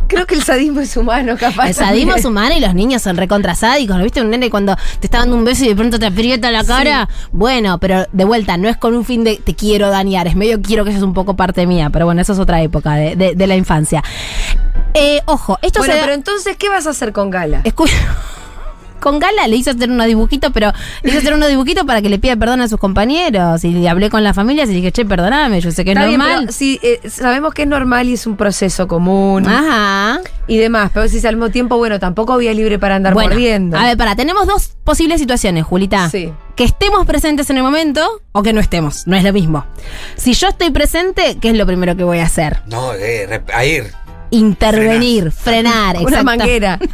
Creo 0.09 0.25
que 0.27 0.35
el 0.35 0.43
sadismo 0.43 0.81
es 0.81 0.97
humano, 0.97 1.37
capaz. 1.39 1.67
El 1.69 1.73
sadismo 1.75 2.15
es 2.15 2.25
humano 2.25 2.55
y 2.57 2.59
los 2.59 2.73
niños 2.73 3.01
son 3.01 3.15
recontrasádicos. 3.15 3.95
¿No 3.95 4.03
viste 4.03 4.19
un 4.21 4.29
nene 4.29 4.49
cuando 4.49 4.75
te 4.99 5.07
está 5.07 5.19
dando 5.19 5.35
un 5.35 5.45
beso 5.45 5.63
y 5.63 5.69
de 5.69 5.75
pronto 5.75 5.97
te 5.99 6.07
aprieta 6.07 6.51
la 6.51 6.63
cara? 6.63 7.07
Bueno, 7.31 7.77
pero 7.79 8.05
de 8.11 8.25
vuelta, 8.25 8.57
no 8.57 8.67
es 8.67 8.75
con 8.77 8.93
un 8.95 9.05
fin 9.05 9.23
de 9.23 9.37
te 9.37 9.55
quiero 9.55 9.89
dañar, 9.89 10.27
es 10.27 10.35
medio 10.35 10.61
quiero 10.61 10.83
que 10.83 10.91
seas 10.91 11.03
un 11.03 11.13
poco 11.13 11.35
parte 11.35 11.65
mía. 11.67 11.89
Pero 11.91 12.05
bueno, 12.05 12.21
eso 12.21 12.33
es 12.33 12.39
otra 12.39 12.61
época 12.61 12.95
de, 12.95 13.15
de- 13.15 13.35
de 13.35 13.47
la 13.47 13.55
infancia. 13.55 14.03
Eh, 14.95 15.21
ojo, 15.25 15.59
esto 15.61 15.79
Bueno, 15.79 15.93
se 15.93 15.99
da- 15.99 16.05
pero 16.05 16.15
entonces, 16.15 16.57
¿qué 16.57 16.67
vas 16.69 16.87
a 16.87 16.89
hacer 16.89 17.13
con 17.13 17.29
Gala? 17.29 17.61
Escu- 17.63 17.87
Con 18.99 19.19
Gala 19.19 19.47
le 19.47 19.55
hizo 19.55 19.71
hacer 19.71 19.89
unos 19.89 20.07
dibujitos, 20.07 20.51
pero 20.53 20.71
le 21.03 21.09
hizo 21.09 21.19
hacer 21.19 21.33
unos 21.33 21.49
dibujitos 21.49 21.85
para 21.85 22.01
que 22.01 22.09
le 22.09 22.19
pida 22.19 22.35
perdón 22.35 22.61
a 22.61 22.67
sus 22.67 22.79
compañeros. 22.79 23.63
Y 23.63 23.71
le 23.71 23.87
hablé 23.89 24.09
con 24.09 24.23
la 24.23 24.33
familia 24.33 24.63
y 24.63 24.67
le 24.67 24.73
dije, 24.73 24.91
che, 24.91 25.05
perdóname, 25.05 25.61
yo 25.61 25.71
sé 25.71 25.83
que 25.85 25.91
es 25.91 25.97
Está 25.97 26.07
bien, 26.07 26.19
normal. 26.19 26.39
pero 26.41 26.51
sí, 26.51 26.79
eh, 26.83 26.99
sabemos 27.09 27.53
que 27.53 27.63
es 27.63 27.67
normal 27.67 28.07
y 28.09 28.13
es 28.13 28.27
un 28.27 28.35
proceso 28.37 28.87
común 28.87 29.47
Ajá. 29.47 30.19
y 30.47 30.57
demás, 30.57 30.91
pero 30.93 31.07
si 31.07 31.25
al 31.25 31.35
mismo 31.35 31.49
tiempo, 31.49 31.77
bueno, 31.77 31.99
tampoco 31.99 32.33
había 32.33 32.53
libre 32.53 32.79
para 32.79 32.95
andar 32.95 33.13
Bueno, 33.13 33.29
mordiendo. 33.31 33.77
a 33.77 33.83
ver, 33.85 33.97
para, 33.97 34.15
tenemos 34.15 34.47
dos 34.47 34.73
posibles 34.83 35.19
situaciones, 35.19 35.63
Julita. 35.65 36.09
Sí. 36.09 36.31
Que 36.55 36.63
estemos 36.65 37.05
presentes 37.05 37.49
en 37.49 37.57
el 37.57 37.63
momento 37.63 38.01
o 38.33 38.43
que 38.43 38.51
no 38.53 38.59
estemos. 38.59 39.07
No 39.07 39.15
es 39.15 39.23
lo 39.23 39.31
mismo. 39.31 39.65
Si 40.17 40.33
yo 40.33 40.47
estoy 40.49 40.71
presente, 40.71 41.37
¿qué 41.39 41.49
es 41.51 41.55
lo 41.55 41.65
primero 41.65 41.95
que 41.95 42.03
voy 42.03 42.19
a 42.19 42.25
hacer? 42.25 42.61
No, 42.67 42.93
eh, 42.93 43.41
a 43.53 43.65
ir. 43.65 43.93
Intervenir, 44.31 45.31
frenar, 45.31 45.97
Una 45.97 46.19
exacta- 46.19 46.23
manguera. 46.23 46.79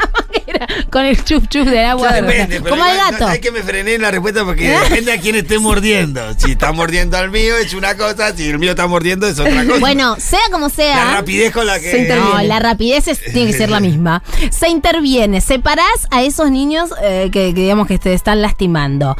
Manguera, 0.45 0.67
Con 0.91 1.05
el 1.05 1.23
chup 1.23 1.47
chup 1.49 1.65
del 1.65 1.85
agua. 1.85 2.13
Depende, 2.13 2.61
pero 2.61 2.69
Como 2.75 2.85
el 2.85 2.95
gato. 2.97 3.17
No, 3.21 3.27
hay 3.27 3.39
que 3.39 3.51
me 3.51 3.63
frené 3.63 3.95
en 3.95 4.01
la 4.03 4.11
respuesta 4.11 4.45
porque 4.45 4.69
depende 4.69 5.11
a 5.11 5.19
quién 5.19 5.35
esté 5.35 5.57
mordiendo. 5.59 6.21
Si 6.37 6.51
está 6.51 6.71
mordiendo 6.71 7.17
al 7.17 7.31
mío 7.31 7.57
es 7.57 7.73
una 7.73 7.95
cosa, 7.97 8.31
si 8.35 8.47
el 8.49 8.59
mío 8.59 8.69
está 8.71 8.85
mordiendo 8.87 9.27
es 9.27 9.39
otra 9.39 9.65
cosa. 9.65 9.79
Bueno, 9.79 10.15
sea 10.19 10.39
como 10.51 10.69
sea. 10.69 11.05
la 11.05 11.11
rapidez 11.15 11.51
con 11.51 11.65
la 11.65 11.79
que. 11.79 11.89
Se 11.91 11.97
interviene. 11.97 12.29
No, 12.31 12.41
la 12.43 12.59
rapidez 12.59 13.07
es- 13.07 13.21
tiene 13.33 13.51
que 13.51 13.57
ser 13.57 13.69
la 13.71 13.79
misma. 13.79 14.21
Se 14.51 14.69
interviene, 14.69 15.41
separás 15.41 16.07
a 16.11 16.21
esos 16.23 16.51
niños 16.51 16.91
eh, 17.01 17.29
que, 17.31 17.53
que 17.53 17.61
digamos 17.61 17.87
que 17.87 17.97
te 17.97 18.13
están 18.13 18.41
lastimando. 18.41 19.17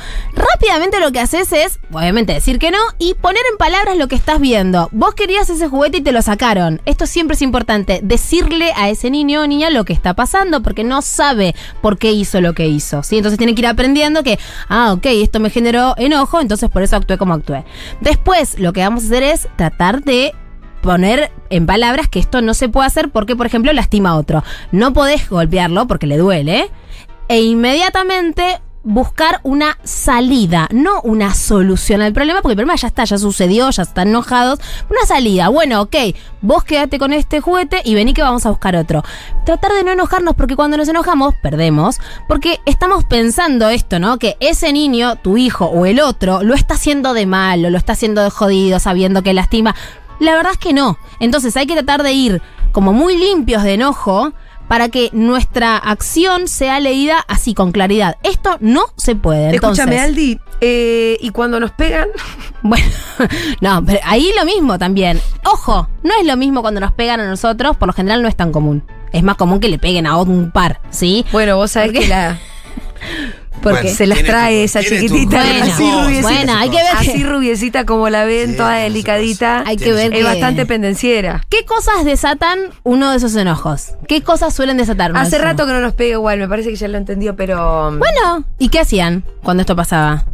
Rápidamente 0.56 1.02
lo 1.02 1.12
que 1.12 1.20
haces 1.20 1.52
es, 1.52 1.80
obviamente, 1.92 2.32
decir 2.32 2.60
que 2.60 2.72
no 2.72 2.78
y 2.98 3.14
poner 3.16 3.42
en 3.52 3.58
palabras 3.58 3.98
lo 3.98 4.08
que 4.08 4.16
estás 4.16 4.40
viendo. 4.40 4.88
Vos 4.94 5.14
querías 5.14 5.50
ese 5.50 5.68
juguete 5.68 5.98
y 5.98 6.02
te 6.02 6.14
lo 6.14 6.22
sacaron. 6.22 6.82
Esto 6.86 7.08
siempre 7.08 7.36
es 7.36 7.42
importante, 7.42 8.00
decirle 8.02 8.72
a 8.78 8.88
ese 8.88 9.10
niño 9.10 9.42
o 9.42 9.48
niña 9.48 9.70
lo 9.70 9.84
que 9.84 9.92
está 9.92 10.14
pasando 10.14 10.64
porque 10.64 10.86
no 10.86 11.02
sabe 11.02 11.56
por 11.82 11.98
qué 11.98 12.14
hizo 12.14 12.40
lo 12.40 12.54
que 12.54 12.68
hizo. 12.68 13.04
¿sí? 13.04 13.18
Entonces 13.18 13.38
tiene 13.38 13.54
que 13.54 13.64
ir 13.64 13.68
aprendiendo 13.68 14.24
que, 14.24 14.40
ah, 14.70 14.94
ok, 14.94 15.06
esto 15.08 15.42
me 15.42 15.50
generó 15.50 15.94
enojo, 15.98 16.40
entonces 16.40 16.70
por 16.70 16.84
eso 16.84 16.96
actué 16.96 17.18
como 17.18 17.34
actué. 17.34 17.66
Después 18.00 18.58
lo 18.58 18.72
que 18.72 18.80
vamos 18.80 19.04
a 19.04 19.08
hacer 19.08 19.24
es 19.24 19.50
tratar 19.58 20.04
de 20.04 20.34
poner 20.82 21.34
en 21.50 21.66
palabras 21.66 22.08
que 22.08 22.20
esto 22.20 22.42
no 22.42 22.54
se 22.54 22.70
puede 22.70 22.88
hacer 22.88 23.10
porque, 23.10 23.36
por 23.36 23.46
ejemplo, 23.46 23.74
lastima 23.74 24.12
a 24.12 24.16
otro. 24.16 24.42
No 24.72 24.94
podés 24.94 25.30
golpearlo 25.30 25.86
porque 25.86 26.08
le 26.08 26.16
duele. 26.16 26.72
E 27.28 27.42
inmediatamente 27.42 28.62
buscar 28.86 29.40
una 29.42 29.80
salida, 29.84 30.70
no 30.72 31.02
una 31.02 31.34
solución 31.34 32.02
al 32.02 32.14
problema, 32.14 32.42
porque 32.42 32.54
el 32.54 32.58
problema 32.58 32.76
ya 32.76 32.88
está, 32.88 33.04
ya 33.04 33.18
sucedió, 33.18 33.70
ya 33.72 33.82
están 33.84 34.10
enojados. 34.10 34.60
Una 34.90 35.02
salida, 35.08 35.50
bueno, 35.50 35.82
ok, 35.82 35.96
vos 36.42 36.64
quédate 36.64 37.00
con 37.00 37.12
este 37.12 37.42
juguete 37.42 37.82
y 37.84 37.96
vení 37.96 38.14
que 38.14 38.22
vamos 38.22 38.46
a 38.46 38.50
buscar 38.50 38.76
otro. 38.76 39.04
Tratar 39.44 39.74
de 39.74 39.84
no 39.84 39.92
enojarnos, 39.92 40.36
porque 40.36 40.56
cuando 40.56 40.78
nos 40.78 40.88
enojamos, 40.88 41.34
perdemos, 41.42 41.98
porque 42.28 42.60
estamos 42.66 43.04
pensando 43.06 43.70
esto, 43.70 44.00
¿no? 44.00 44.20
Que 44.20 44.38
ese 44.40 44.72
niño, 44.72 45.16
tu 45.16 45.38
hijo 45.38 45.66
o 45.66 45.88
el 45.88 46.00
otro, 46.00 46.44
lo 46.44 46.54
está 46.54 46.76
haciendo 46.76 47.14
de 47.14 47.26
malo, 47.26 47.72
lo 47.72 47.78
está 47.80 47.94
haciendo 47.94 48.22
de 48.22 48.30
jodido, 48.30 48.80
sabiendo 48.80 49.24
que 49.24 49.34
lastima. 49.34 49.76
La 50.20 50.36
verdad 50.36 50.54
es 50.54 50.60
que 50.60 50.74
no. 50.74 50.98
Entonces 51.20 51.58
hay 51.58 51.66
que 51.66 51.74
tratar 51.74 52.04
de 52.04 52.14
ir 52.14 52.42
como 52.72 52.94
muy 52.94 53.18
limpios 53.18 53.64
de 53.64 53.74
enojo 53.74 54.34
para 54.68 54.90
que 54.90 55.10
nuestra 55.14 55.78
acción 55.78 56.48
sea 56.48 56.80
leída 56.80 57.24
así 57.28 57.54
con 57.54 57.72
claridad. 57.72 58.18
Esto 58.24 58.58
no 58.60 58.86
se 58.96 59.16
puede. 59.16 59.56
Entonces, 59.56 59.86
Escúchame, 59.86 60.00
Aldi, 60.02 60.40
eh, 60.62 61.18
y 61.20 61.30
cuando 61.32 61.60
nos 61.60 61.72
pegan, 61.72 62.08
Bueno, 62.62 62.86
no, 63.62 63.86
pero 63.86 64.00
ahí 64.04 64.32
lo 64.36 64.44
mismo 64.44 64.80
también. 64.80 65.22
Ojo, 65.46 65.88
no 66.02 66.14
es 66.20 66.26
lo 66.26 66.36
mismo 66.36 66.64
cuando 66.64 66.80
nos 66.80 66.94
pegan 66.94 67.20
a 67.20 67.28
nosotros, 67.28 67.78
por 67.78 67.88
lo 67.88 67.94
general 67.94 68.24
no 68.24 68.28
es 68.28 68.36
tan 68.36 68.52
común. 68.52 68.84
Es 69.12 69.22
más 69.22 69.36
común 69.36 69.60
que 69.60 69.70
le 69.70 69.78
peguen 69.78 70.08
a 70.08 70.18
un 70.18 70.50
par, 70.52 70.82
¿sí? 70.90 71.26
bueno, 71.32 71.58
vos 71.58 71.72
sabés 71.72 71.92
que 71.92 72.08
la. 72.08 72.40
Porque 73.66 73.82
Bueno, 73.82 73.98
se 73.98 74.06
las 74.06 74.22
trae 74.24 74.60
tu- 74.60 74.66
esa 74.66 74.84
chiquitita, 74.84 75.38
Bueno, 75.42 75.64
así 75.66 75.92
rubiecita. 75.92 76.22
bueno, 76.22 76.54
hay 76.56 76.70
que 76.70 76.76
ver 76.78 76.86
Así 76.96 77.14
que- 77.14 77.24
rubiecita 77.24 77.84
como 77.86 78.10
la 78.12 78.24
ven, 78.26 78.52
Sí, 78.52 78.58
toda 78.58 78.76
delicadita. 78.76 79.64
Hay 79.66 79.76
que 79.78 79.92
ver 79.92 80.14
Es 80.14 80.20
que- 80.20 80.24
bastante 80.24 80.68
pendenciera. 80.68 81.42
¿Qué 81.50 81.66
cosas 81.66 82.06
desatan 82.06 82.60
uno 82.84 83.10
de 83.10 83.18
esos 83.18 83.36
enojos? 83.36 83.94
¿Qué 84.08 84.22
cosas 84.22 84.54
suelen 84.54 84.78
desatar? 84.78 85.12
Hace 85.18 85.40
rato 85.40 85.66
que 85.66 85.72
no 85.74 85.82
nos 85.82 85.94
pega 85.94 86.12
igual, 86.14 86.38
me 86.38 86.48
parece 86.48 86.70
que 86.70 86.76
ya 86.76 86.88
lo 86.88 87.00
entendió, 87.00 87.36
pero. 87.36 87.92
Bueno, 87.98 88.46
¿y 88.60 88.70
qué 88.70 88.82
hacían 88.82 89.24
cuando 89.42 89.62
esto 89.62 89.76
pasaba? 89.76 90.26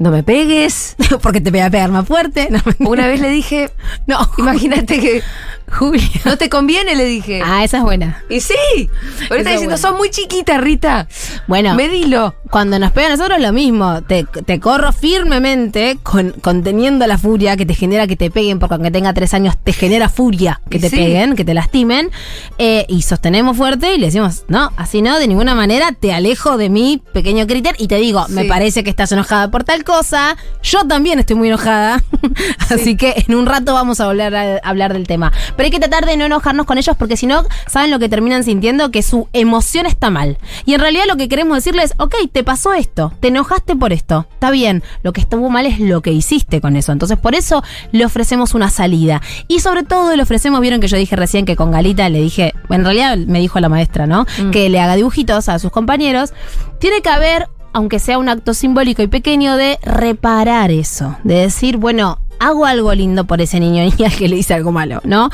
No 0.00 0.10
me 0.10 0.22
pegues. 0.24 0.96
Porque 1.22 1.40
te 1.40 1.52
pega 1.52 1.66
a 1.66 1.70
pegar 1.70 1.90
más 1.92 2.06
fuerte. 2.08 2.48
No, 2.50 2.60
Una 2.90 3.06
vez 3.06 3.20
le 3.20 3.28
dije, 3.30 3.70
no 4.08 4.18
imagínate 4.38 4.98
que 4.98 5.22
Julia. 5.70 6.08
no 6.24 6.36
te 6.36 6.48
conviene, 6.48 6.94
le 6.96 7.04
dije. 7.04 7.42
Ah, 7.44 7.64
esa 7.64 7.78
es 7.78 7.82
buena. 7.82 8.22
Y 8.28 8.40
sí. 8.40 8.54
Ahorita 9.30 9.36
Esa 9.36 9.50
es 9.50 9.54
diciendo, 9.60 9.76
sos 9.78 9.96
muy 9.96 10.10
chiquita, 10.10 10.58
Rita. 10.58 11.06
Bueno, 11.46 11.74
Medilo. 11.74 12.34
cuando 12.50 12.78
nos 12.78 12.92
pegan 12.92 13.12
a 13.12 13.16
nosotros 13.16 13.40
lo 13.40 13.52
mismo. 13.52 14.02
Te, 14.02 14.24
te 14.24 14.60
corro 14.60 14.92
firmemente 14.92 15.98
con, 16.02 16.32
conteniendo 16.40 17.06
la 17.06 17.18
furia 17.18 17.56
que 17.56 17.66
te 17.66 17.74
genera 17.74 18.06
que 18.06 18.16
te 18.16 18.30
peguen, 18.30 18.58
porque 18.58 18.74
aunque 18.74 18.90
tenga 18.90 19.12
tres 19.14 19.34
años 19.34 19.54
te 19.62 19.72
genera 19.72 20.08
furia 20.08 20.60
que 20.70 20.78
Y 20.78 20.80
te 20.80 20.90
sí. 20.90 20.96
peguen, 20.96 21.36
que 21.36 21.44
te 21.44 21.54
lastimen. 21.54 22.10
eh, 22.58 22.84
y 22.88 23.02
sostenemos 23.02 23.56
fuerte 23.56 23.94
y 23.94 23.98
le 23.98 24.06
decimos, 24.06 24.44
no, 24.48 24.72
así 24.76 25.02
no, 25.02 25.18
de 25.18 25.28
ninguna 25.28 25.54
manera 25.54 25.92
te 25.92 26.12
alejo 26.12 26.56
de 26.56 26.68
mi 26.68 27.02
pequeño 27.12 27.46
críter 27.46 27.74
y 27.78 27.86
te 27.88 27.96
digo, 27.96 28.26
me 28.28 28.44
parece 28.44 28.82
que 28.84 28.90
estás 28.90 29.12
enojada 29.12 29.50
por 29.50 29.64
tal 29.64 29.84
cosa. 29.84 30.36
Yo 30.62 30.84
también 30.86 31.18
estoy 31.18 31.36
muy 31.36 31.48
enojada. 31.48 32.02
así 32.70 32.96
que 32.96 33.24
en 33.28 33.34
un 33.34 33.46
rato 33.46 33.74
vamos 33.74 34.00
a 34.00 34.06
volver 34.06 34.34
a 34.34 34.56
hablar 34.62 34.92
del 34.92 35.06
tema. 35.06 35.32
Pero 35.60 35.66
hay 35.66 35.72
que 35.72 35.78
tratar 35.78 36.06
de 36.06 36.16
no 36.16 36.24
enojarnos 36.24 36.64
con 36.64 36.78
ellos 36.78 36.96
porque 36.98 37.18
si 37.18 37.26
no, 37.26 37.44
¿saben 37.66 37.90
lo 37.90 37.98
que 37.98 38.08
terminan 38.08 38.44
sintiendo? 38.44 38.90
Que 38.90 39.02
su 39.02 39.28
emoción 39.34 39.84
está 39.84 40.08
mal. 40.08 40.38
Y 40.64 40.72
en 40.72 40.80
realidad 40.80 41.04
lo 41.06 41.18
que 41.18 41.28
queremos 41.28 41.58
decirles, 41.58 41.92
ok, 41.98 42.14
te 42.32 42.42
pasó 42.42 42.72
esto, 42.72 43.12
te 43.20 43.28
enojaste 43.28 43.76
por 43.76 43.92
esto, 43.92 44.26
está 44.32 44.50
bien, 44.50 44.82
lo 45.02 45.12
que 45.12 45.20
estuvo 45.20 45.50
mal 45.50 45.66
es 45.66 45.78
lo 45.78 46.00
que 46.00 46.12
hiciste 46.12 46.62
con 46.62 46.76
eso. 46.76 46.92
Entonces 46.92 47.18
por 47.18 47.34
eso 47.34 47.62
le 47.92 48.06
ofrecemos 48.06 48.54
una 48.54 48.70
salida. 48.70 49.20
Y 49.48 49.60
sobre 49.60 49.82
todo 49.82 50.16
le 50.16 50.22
ofrecemos, 50.22 50.62
vieron 50.62 50.80
que 50.80 50.88
yo 50.88 50.96
dije 50.96 51.14
recién 51.14 51.44
que 51.44 51.56
con 51.56 51.72
Galita 51.72 52.08
le 52.08 52.22
dije, 52.22 52.54
en 52.70 52.82
realidad 52.82 53.18
me 53.18 53.40
dijo 53.40 53.60
la 53.60 53.68
maestra, 53.68 54.06
¿no? 54.06 54.24
Que 54.52 54.70
le 54.70 54.80
haga 54.80 54.96
dibujitos 54.96 55.50
a 55.50 55.58
sus 55.58 55.70
compañeros. 55.70 56.32
Tiene 56.78 57.02
que 57.02 57.10
haber 57.10 57.48
aunque 57.74 57.98
sea 57.98 58.16
un 58.18 58.30
acto 58.30 58.54
simbólico 58.54 59.02
y 59.02 59.08
pequeño, 59.08 59.56
de 59.56 59.78
reparar 59.82 60.70
eso. 60.70 61.18
De 61.22 61.34
decir, 61.34 61.76
bueno, 61.76 62.18
hago 62.40 62.66
algo 62.66 62.92
lindo 62.92 63.24
por 63.24 63.40
ese 63.40 63.60
niño 63.60 63.84
o 63.84 63.90
niña 63.90 64.10
que 64.10 64.28
le 64.28 64.36
hice 64.36 64.54
algo 64.54 64.72
malo, 64.72 65.00
¿no? 65.04 65.30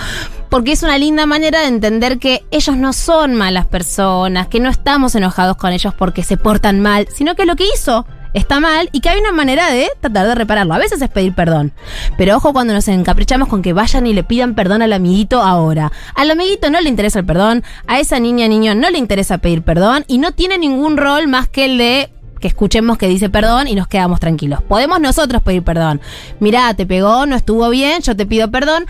Porque 0.51 0.73
es 0.73 0.83
una 0.83 0.99
linda 0.99 1.25
manera 1.25 1.61
de 1.61 1.69
entender 1.69 2.19
que 2.19 2.45
ellos 2.51 2.77
no 2.77 2.93
son 2.93 3.35
malas 3.35 3.67
personas, 3.67 4.49
que 4.49 4.61
no 4.61 4.69
estamos 4.69 5.15
enojados 5.15 5.57
con 5.57 5.73
ellos 5.73 5.95
porque 5.95 6.23
se 6.23 6.37
portan 6.37 6.81
mal, 6.81 7.09
sino 7.15 7.35
que 7.35 7.47
lo 7.47 7.57
que 7.57 7.65
hizo 7.75 8.07
está 8.37 8.61
mal 8.61 8.91
y 8.93 9.01
que 9.01 9.09
hay 9.09 9.19
una 9.19 9.33
manera 9.33 9.71
de 9.71 9.89
tratar 10.01 10.27
de 10.27 10.35
repararlo. 10.35 10.75
A 10.75 10.79
veces 10.79 11.01
es 11.01 11.09
pedir 11.09 11.35
perdón. 11.35 11.73
Pero 12.19 12.37
ojo 12.37 12.53
cuando 12.53 12.75
nos 12.75 12.87
encaprichamos 12.89 13.49
con 13.49 13.63
que 13.63 13.73
vayan 13.73 14.07
y 14.07 14.13
le 14.13 14.25
pidan 14.25 14.55
perdón 14.55 14.83
al 14.83 14.93
amiguito 14.93 15.41
ahora. 15.41 15.91
Al 16.15 16.31
amiguito 16.31 16.71
no 16.71 16.81
le 16.81 16.89
interesa 16.89 17.21
el 17.21 17.27
perdón, 17.27 17.65
a 17.87 17.99
esa 17.99 18.21
niña 18.21 18.47
niño 18.49 18.75
no 18.75 18.91
le 18.91 18.99
interesa 18.99 19.39
pedir 19.39 19.63
perdón 19.63 20.05
y 20.07 20.19
no 20.19 20.33
tiene 20.33 20.59
ningún 20.59 20.97
rol 20.97 21.29
más 21.29 21.49
que 21.49 21.65
el 21.65 21.79
de 21.79 22.11
que 22.40 22.49
escuchemos 22.49 22.99
que 22.99 23.09
dice 23.09 23.28
perdón 23.31 23.69
y 23.69 23.75
nos 23.75 23.88
quedamos 23.88 24.21
tranquilos. 24.21 24.62
Podemos 24.62 25.00
nosotros 25.00 25.43
pedir 25.43 25.62
perdón. 25.62 26.00
Mirá, 26.40 26.75
te 26.75 26.87
pegó, 26.87 27.26
no 27.26 27.37
estuvo 27.37 27.69
bien, 27.71 28.02
yo 28.02 28.16
te 28.16 28.26
pido 28.26 28.50
perdón. 28.50 28.87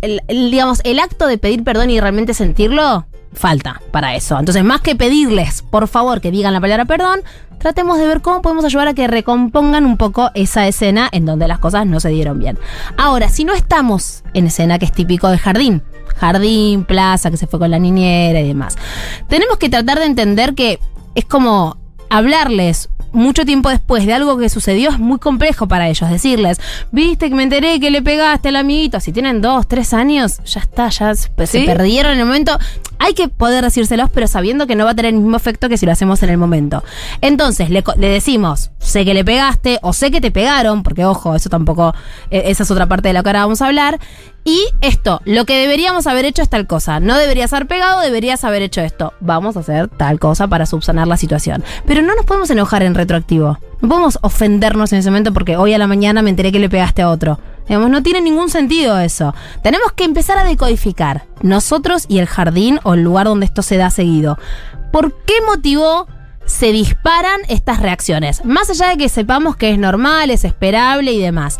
El, 0.00 0.20
digamos, 0.28 0.80
el 0.84 0.98
acto 0.98 1.26
de 1.26 1.38
pedir 1.38 1.64
perdón 1.64 1.88
y 1.90 1.98
realmente 1.98 2.34
sentirlo, 2.34 3.06
falta 3.32 3.80
para 3.90 4.14
eso. 4.14 4.38
Entonces, 4.38 4.62
más 4.64 4.80
que 4.80 4.94
pedirles, 4.96 5.62
por 5.62 5.88
favor, 5.88 6.20
que 6.20 6.30
digan 6.30 6.52
la 6.52 6.60
palabra 6.60 6.84
perdón, 6.84 7.20
tratemos 7.58 7.98
de 7.98 8.06
ver 8.06 8.20
cómo 8.20 8.42
podemos 8.42 8.64
ayudar 8.64 8.88
a 8.88 8.94
que 8.94 9.06
recompongan 9.06 9.86
un 9.86 9.96
poco 9.96 10.30
esa 10.34 10.66
escena 10.68 11.08
en 11.12 11.24
donde 11.24 11.48
las 11.48 11.58
cosas 11.58 11.86
no 11.86 12.00
se 12.00 12.10
dieron 12.10 12.38
bien. 12.38 12.58
Ahora, 12.98 13.30
si 13.30 13.44
no 13.44 13.54
estamos 13.54 14.22
en 14.34 14.46
escena 14.46 14.78
que 14.78 14.84
es 14.84 14.92
típico 14.92 15.28
del 15.28 15.38
jardín, 15.38 15.82
jardín, 16.16 16.84
plaza, 16.84 17.30
que 17.30 17.38
se 17.38 17.46
fue 17.46 17.58
con 17.58 17.70
la 17.70 17.78
niñera 17.78 18.40
y 18.40 18.48
demás, 18.48 18.76
tenemos 19.28 19.56
que 19.56 19.70
tratar 19.70 19.98
de 19.98 20.04
entender 20.04 20.54
que 20.54 20.78
es 21.14 21.24
como 21.24 21.78
hablarles 22.14 22.90
mucho 23.14 23.44
tiempo 23.44 23.70
después 23.70 24.06
de 24.06 24.14
algo 24.14 24.36
que 24.36 24.48
sucedió 24.48 24.90
es 24.90 24.98
muy 24.98 25.18
complejo 25.18 25.68
para 25.68 25.88
ellos. 25.88 26.10
Decirles, 26.10 26.60
viste 26.92 27.28
que 27.28 27.34
me 27.34 27.44
enteré 27.44 27.80
que 27.80 27.90
le 27.90 28.02
pegaste 28.02 28.48
al 28.48 28.56
amiguito. 28.56 29.00
Si 29.00 29.12
tienen 29.12 29.40
dos, 29.40 29.66
tres 29.66 29.94
años, 29.94 30.40
ya 30.44 30.60
está, 30.60 30.88
ya 30.88 31.14
se, 31.14 31.30
¿Sí? 31.46 31.64
perdieron 31.64 32.12
en 32.12 32.20
el 32.20 32.26
momento. 32.26 32.58
Hay 32.98 33.14
que 33.14 33.28
poder 33.28 33.64
decírselos, 33.64 34.10
pero 34.10 34.26
sabiendo 34.26 34.66
que 34.66 34.76
no 34.76 34.84
va 34.84 34.92
a 34.92 34.94
tener 34.94 35.14
el 35.14 35.20
mismo 35.20 35.36
efecto 35.36 35.68
que 35.68 35.76
si 35.76 35.86
lo 35.86 35.92
hacemos 35.92 36.22
en 36.22 36.30
el 36.30 36.38
momento. 36.38 36.82
Entonces, 37.20 37.70
le, 37.70 37.82
decimos, 37.96 38.70
sé 38.78 39.04
que 39.04 39.14
le 39.14 39.24
pegaste 39.24 39.78
o 39.82 39.92
sé 39.92 40.10
que 40.10 40.20
te 40.20 40.30
pegaron, 40.30 40.82
porque 40.82 41.04
ojo, 41.04 41.34
eso 41.34 41.50
tampoco, 41.50 41.94
eh, 42.30 42.44
esa 42.46 42.62
es 42.62 42.70
otra 42.70 42.86
parte 42.86 43.08
de 43.08 43.14
la 43.14 43.22
que 43.22 43.28
ahora 43.28 43.40
vamos 43.40 43.62
a 43.62 43.66
hablar. 43.66 43.98
Y 44.46 44.66
esto, 44.82 45.22
lo 45.24 45.46
que 45.46 45.58
deberíamos 45.58 46.06
haber 46.06 46.26
hecho 46.26 46.42
es 46.42 46.50
tal 46.50 46.66
cosa. 46.66 47.00
No 47.00 47.16
deberías 47.16 47.52
haber 47.54 47.66
pegado, 47.66 48.00
deberías 48.00 48.44
haber 48.44 48.60
hecho 48.60 48.82
esto. 48.82 49.14
Vamos 49.20 49.56
a 49.56 49.60
hacer 49.60 49.88
tal 49.88 50.20
cosa 50.20 50.48
para 50.48 50.66
subsanar 50.66 51.08
la 51.08 51.16
situación. 51.16 51.64
Pero 51.86 52.02
no 52.02 52.14
nos 52.14 52.26
podemos 52.26 52.50
enojar 52.50 52.82
en 52.82 52.94
No 53.80 53.88
podemos 53.88 54.18
ofendernos 54.22 54.92
en 54.92 55.00
ese 55.00 55.10
momento 55.10 55.32
porque 55.32 55.56
hoy 55.56 55.74
a 55.74 55.78
la 55.78 55.86
mañana 55.86 56.22
me 56.22 56.30
enteré 56.30 56.52
que 56.52 56.58
le 56.58 56.68
pegaste 56.68 57.02
a 57.02 57.10
otro. 57.10 57.38
Digamos, 57.68 57.90
no 57.90 58.02
tiene 58.02 58.20
ningún 58.20 58.50
sentido 58.50 58.98
eso. 58.98 59.34
Tenemos 59.62 59.92
que 59.92 60.04
empezar 60.04 60.38
a 60.38 60.44
decodificar 60.44 61.24
nosotros 61.42 62.04
y 62.08 62.18
el 62.18 62.26
jardín 62.26 62.80
o 62.82 62.94
el 62.94 63.02
lugar 63.02 63.26
donde 63.26 63.46
esto 63.46 63.62
se 63.62 63.76
da 63.76 63.90
seguido. 63.90 64.38
¿Por 64.92 65.12
qué 65.24 65.34
motivo 65.46 66.06
se 66.44 66.72
disparan 66.72 67.40
estas 67.48 67.80
reacciones? 67.80 68.44
Más 68.44 68.70
allá 68.70 68.88
de 68.88 68.96
que 68.96 69.08
sepamos 69.08 69.56
que 69.56 69.70
es 69.70 69.78
normal, 69.78 70.30
es 70.30 70.44
esperable 70.44 71.12
y 71.12 71.20
demás. 71.20 71.58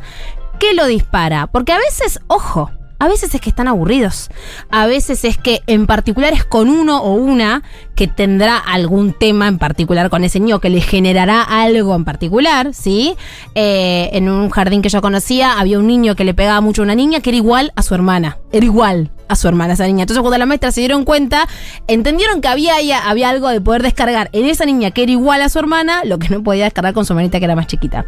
¿Qué 0.59 0.75
lo 0.75 0.87
dispara? 0.87 1.47
Porque 1.47 1.73
a 1.73 1.79
veces, 1.79 2.21
ojo, 2.27 2.71
a 2.99 3.09
veces 3.09 3.35
es 3.35 3.41
que 3.41 3.51
están 3.51 3.69
aburridos. 3.69 4.31
A 4.71 4.87
veces 4.87 5.25
es 5.25 5.39
que 5.39 5.63
en 5.67 5.87
particular 5.87 6.33
es 6.33 6.45
con 6.45 6.69
uno 6.69 7.03
o 7.03 7.15
una 7.15 7.63
que 7.95 8.09
tendrá 8.09 8.57
algún 8.57 9.13
tema 9.13 9.49
en 9.49 9.59
particular 9.59 10.11
con 10.11 10.25
ese 10.25 10.41
niño, 10.41 10.61
que 10.61 10.71
le 10.71 10.81
generará 10.81 11.43
algo 11.43 11.95
en 11.95 12.05
particular, 12.05 12.75
¿sí? 12.75 13.17
Eh, 13.55 14.11
en 14.13 14.29
un 14.29 14.51
jardín 14.51 14.83
que 14.83 14.89
yo 14.89 15.01
conocía 15.01 15.59
había 15.59 15.79
un 15.79 15.87
niño 15.87 16.17
que 16.17 16.25
le 16.25 16.35
pegaba 16.35 16.61
mucho 16.61 16.83
a 16.83 16.85
una 16.85 16.95
niña 16.95 17.21
que 17.21 17.31
era 17.31 17.37
igual 17.37 17.73
a 17.77 17.83
su 17.83 17.95
hermana. 17.95 18.39
Era 18.53 18.65
igual 18.65 19.11
a 19.29 19.37
su 19.37 19.49
hermana 19.49 19.75
esa 19.75 19.87
niña. 19.87 20.03
Entonces 20.03 20.21
cuando 20.21 20.39
la 20.39 20.47
maestra 20.47 20.73
se 20.73 20.81
dieron 20.81 21.05
cuenta, 21.05 21.49
entendieron 21.87 22.41
que 22.41 22.49
había, 22.49 22.77
había 23.09 23.29
algo 23.29 23.49
de 23.49 23.61
poder 23.61 23.83
descargar 23.83 24.29
en 24.33 24.47
esa 24.47 24.65
niña 24.65 24.91
que 24.91 25.03
era 25.03 25.13
igual 25.13 25.43
a 25.43 25.49
su 25.49 25.59
hermana, 25.59 26.05
lo 26.05 26.19
que 26.19 26.29
no 26.29 26.43
podía 26.43 26.65
descargar 26.65 26.95
con 26.95 27.05
su 27.05 27.13
hermanita 27.13 27.39
que 27.39 27.45
era 27.45 27.57
más 27.57 27.67
chiquita. 27.67 28.05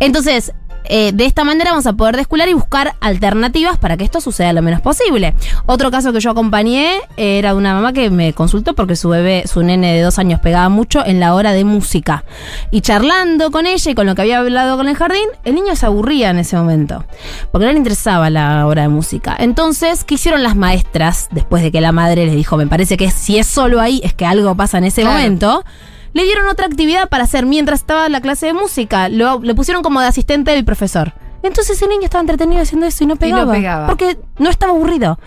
Entonces, 0.00 0.52
eh, 0.88 1.12
de 1.12 1.24
esta 1.26 1.44
manera 1.44 1.70
vamos 1.70 1.86
a 1.86 1.92
poder 1.92 2.16
descular 2.16 2.48
y 2.48 2.52
buscar 2.52 2.94
alternativas 3.00 3.78
para 3.78 3.96
que 3.96 4.04
esto 4.04 4.20
suceda 4.20 4.52
lo 4.52 4.62
menos 4.62 4.80
posible. 4.80 5.34
Otro 5.66 5.90
caso 5.90 6.12
que 6.12 6.20
yo 6.20 6.30
acompañé 6.30 6.98
era 7.16 7.50
de 7.50 7.56
una 7.56 7.74
mamá 7.74 7.92
que 7.92 8.10
me 8.10 8.32
consultó 8.32 8.74
porque 8.74 8.96
su 8.96 9.08
bebé, 9.08 9.44
su 9.46 9.62
nene 9.62 9.94
de 9.94 10.02
dos 10.02 10.18
años, 10.18 10.40
pegaba 10.40 10.68
mucho 10.68 11.04
en 11.04 11.20
la 11.20 11.34
hora 11.34 11.52
de 11.52 11.64
música. 11.64 12.24
Y 12.70 12.80
charlando 12.80 13.50
con 13.50 13.66
ella 13.66 13.90
y 13.90 13.94
con 13.94 14.06
lo 14.06 14.14
que 14.14 14.22
había 14.22 14.38
hablado 14.38 14.76
con 14.76 14.88
el 14.88 14.96
jardín, 14.96 15.28
el 15.44 15.54
niño 15.54 15.74
se 15.76 15.86
aburría 15.86 16.30
en 16.30 16.38
ese 16.38 16.56
momento. 16.56 17.04
Porque 17.52 17.66
no 17.66 17.72
le 17.72 17.78
interesaba 17.78 18.30
la 18.30 18.66
hora 18.66 18.82
de 18.82 18.88
música. 18.88 19.36
Entonces, 19.38 20.04
¿qué 20.04 20.14
hicieron 20.14 20.42
las 20.42 20.56
maestras 20.56 21.28
después 21.30 21.62
de 21.62 21.70
que 21.72 21.80
la 21.80 21.92
madre 21.92 22.26
les 22.26 22.34
dijo, 22.34 22.56
me 22.56 22.66
parece 22.66 22.96
que 22.96 23.10
si 23.10 23.38
es 23.38 23.46
solo 23.46 23.80
ahí 23.80 24.00
es 24.04 24.14
que 24.14 24.26
algo 24.26 24.54
pasa 24.54 24.78
en 24.78 24.84
ese 24.84 25.02
Claro. 25.02 25.16
momento? 25.18 25.64
Le 26.16 26.24
dieron 26.24 26.46
otra 26.46 26.64
actividad 26.64 27.10
para 27.10 27.24
hacer 27.24 27.44
mientras 27.44 27.80
estaba 27.80 28.06
en 28.06 28.12
la 28.12 28.22
clase 28.22 28.46
de 28.46 28.54
música. 28.54 29.10
Lo, 29.10 29.38
le 29.40 29.54
pusieron 29.54 29.82
como 29.82 30.00
de 30.00 30.06
asistente 30.06 30.52
del 30.52 30.64
profesor. 30.64 31.12
Entonces 31.42 31.80
el 31.82 31.90
niño 31.90 32.04
estaba 32.04 32.22
entretenido 32.22 32.62
haciendo 32.62 32.86
eso 32.86 33.04
y 33.04 33.06
no 33.06 33.16
pegaba. 33.16 33.52
pegaba. 33.52 33.86
Porque 33.86 34.16
no 34.38 34.48
estaba 34.48 34.72
aburrido. 34.72 35.18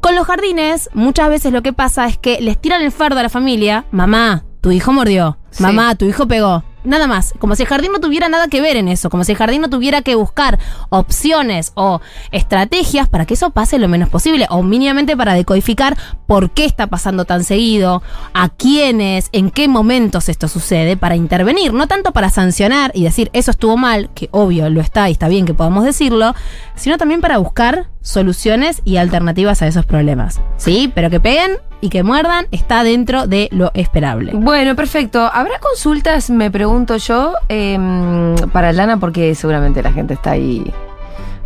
Con 0.00 0.14
los 0.14 0.24
jardines, 0.24 0.88
muchas 0.94 1.28
veces 1.30 1.52
lo 1.52 1.62
que 1.62 1.72
pasa 1.72 2.06
es 2.06 2.16
que 2.16 2.40
les 2.40 2.56
tiran 2.60 2.80
el 2.82 2.92
fardo 2.92 3.18
a 3.18 3.24
la 3.24 3.28
familia. 3.28 3.86
Mamá, 3.90 4.44
tu 4.60 4.70
hijo 4.70 4.92
mordió, 4.92 5.36
Sí. 5.50 5.64
mamá, 5.64 5.96
tu 5.96 6.04
hijo 6.04 6.28
pegó. 6.28 6.62
Nada 6.84 7.06
más, 7.06 7.32
como 7.38 7.56
si 7.56 7.62
el 7.62 7.68
jardín 7.68 7.92
no 7.92 8.00
tuviera 8.00 8.28
nada 8.28 8.48
que 8.48 8.60
ver 8.60 8.76
en 8.76 8.88
eso, 8.88 9.08
como 9.10 9.24
si 9.24 9.32
el 9.32 9.38
jardín 9.38 9.62
no 9.62 9.70
tuviera 9.70 10.02
que 10.02 10.14
buscar 10.14 10.58
opciones 10.90 11.72
o 11.74 12.00
estrategias 12.30 13.08
para 13.08 13.24
que 13.24 13.34
eso 13.34 13.50
pase 13.50 13.78
lo 13.78 13.88
menos 13.88 14.10
posible, 14.10 14.46
o 14.50 14.62
mínimamente 14.62 15.16
para 15.16 15.34
decodificar 15.34 15.96
por 16.26 16.50
qué 16.50 16.66
está 16.66 16.86
pasando 16.86 17.24
tan 17.24 17.42
seguido, 17.42 18.02
a 18.34 18.50
quiénes, 18.50 19.30
en 19.32 19.50
qué 19.50 19.66
momentos 19.66 20.28
esto 20.28 20.46
sucede, 20.46 20.96
para 20.96 21.16
intervenir, 21.16 21.72
no 21.72 21.86
tanto 21.86 22.12
para 22.12 22.28
sancionar 22.28 22.92
y 22.94 23.04
decir 23.04 23.30
eso 23.32 23.50
estuvo 23.50 23.76
mal, 23.76 24.10
que 24.14 24.28
obvio 24.30 24.68
lo 24.68 24.80
está 24.80 25.08
y 25.08 25.12
está 25.12 25.28
bien 25.28 25.46
que 25.46 25.54
podamos 25.54 25.84
decirlo, 25.84 26.34
sino 26.74 26.98
también 26.98 27.20
para 27.20 27.38
buscar 27.38 27.88
soluciones 28.02 28.82
y 28.84 28.98
alternativas 28.98 29.62
a 29.62 29.66
esos 29.66 29.86
problemas. 29.86 30.40
¿Sí? 30.58 30.92
Pero 30.94 31.10
que 31.10 31.20
peguen 31.20 31.58
y 31.84 31.90
que 31.90 32.02
muerdan 32.02 32.46
está 32.50 32.82
dentro 32.82 33.26
de 33.26 33.50
lo 33.52 33.70
esperable. 33.74 34.32
Bueno, 34.34 34.74
perfecto. 34.74 35.28
¿Habrá 35.30 35.58
consultas, 35.58 36.30
me 36.30 36.50
pregunto 36.50 36.96
yo, 36.96 37.34
em, 37.50 38.34
para 38.54 38.72
Lana? 38.72 38.96
Porque 38.96 39.34
seguramente 39.34 39.82
la 39.82 39.92
gente 39.92 40.14
está 40.14 40.30
ahí 40.30 40.64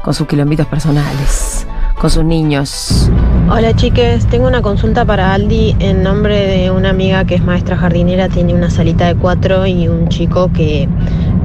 con 0.01 0.15
sus 0.15 0.29
quilombitos 0.29 0.69
personales, 0.69 1.67
con 2.01 2.09
sus 2.09 2.23
niños. 2.23 3.11
Hola 3.51 3.75
chiques, 3.75 4.27
tengo 4.27 4.47
una 4.47 4.63
consulta 4.63 5.05
para 5.05 5.35
Aldi 5.35 5.75
en 5.81 6.05
nombre 6.05 6.47
de 6.47 6.71
una 6.71 6.91
amiga 6.91 7.25
que 7.25 7.35
es 7.35 7.43
maestra 7.43 7.77
jardinera, 7.77 8.29
tiene 8.29 8.55
una 8.55 8.71
salita 8.71 9.09
de 9.09 9.17
cuatro 9.17 9.67
y 9.67 9.89
un 9.89 10.07
chico 10.07 10.53
que 10.53 10.89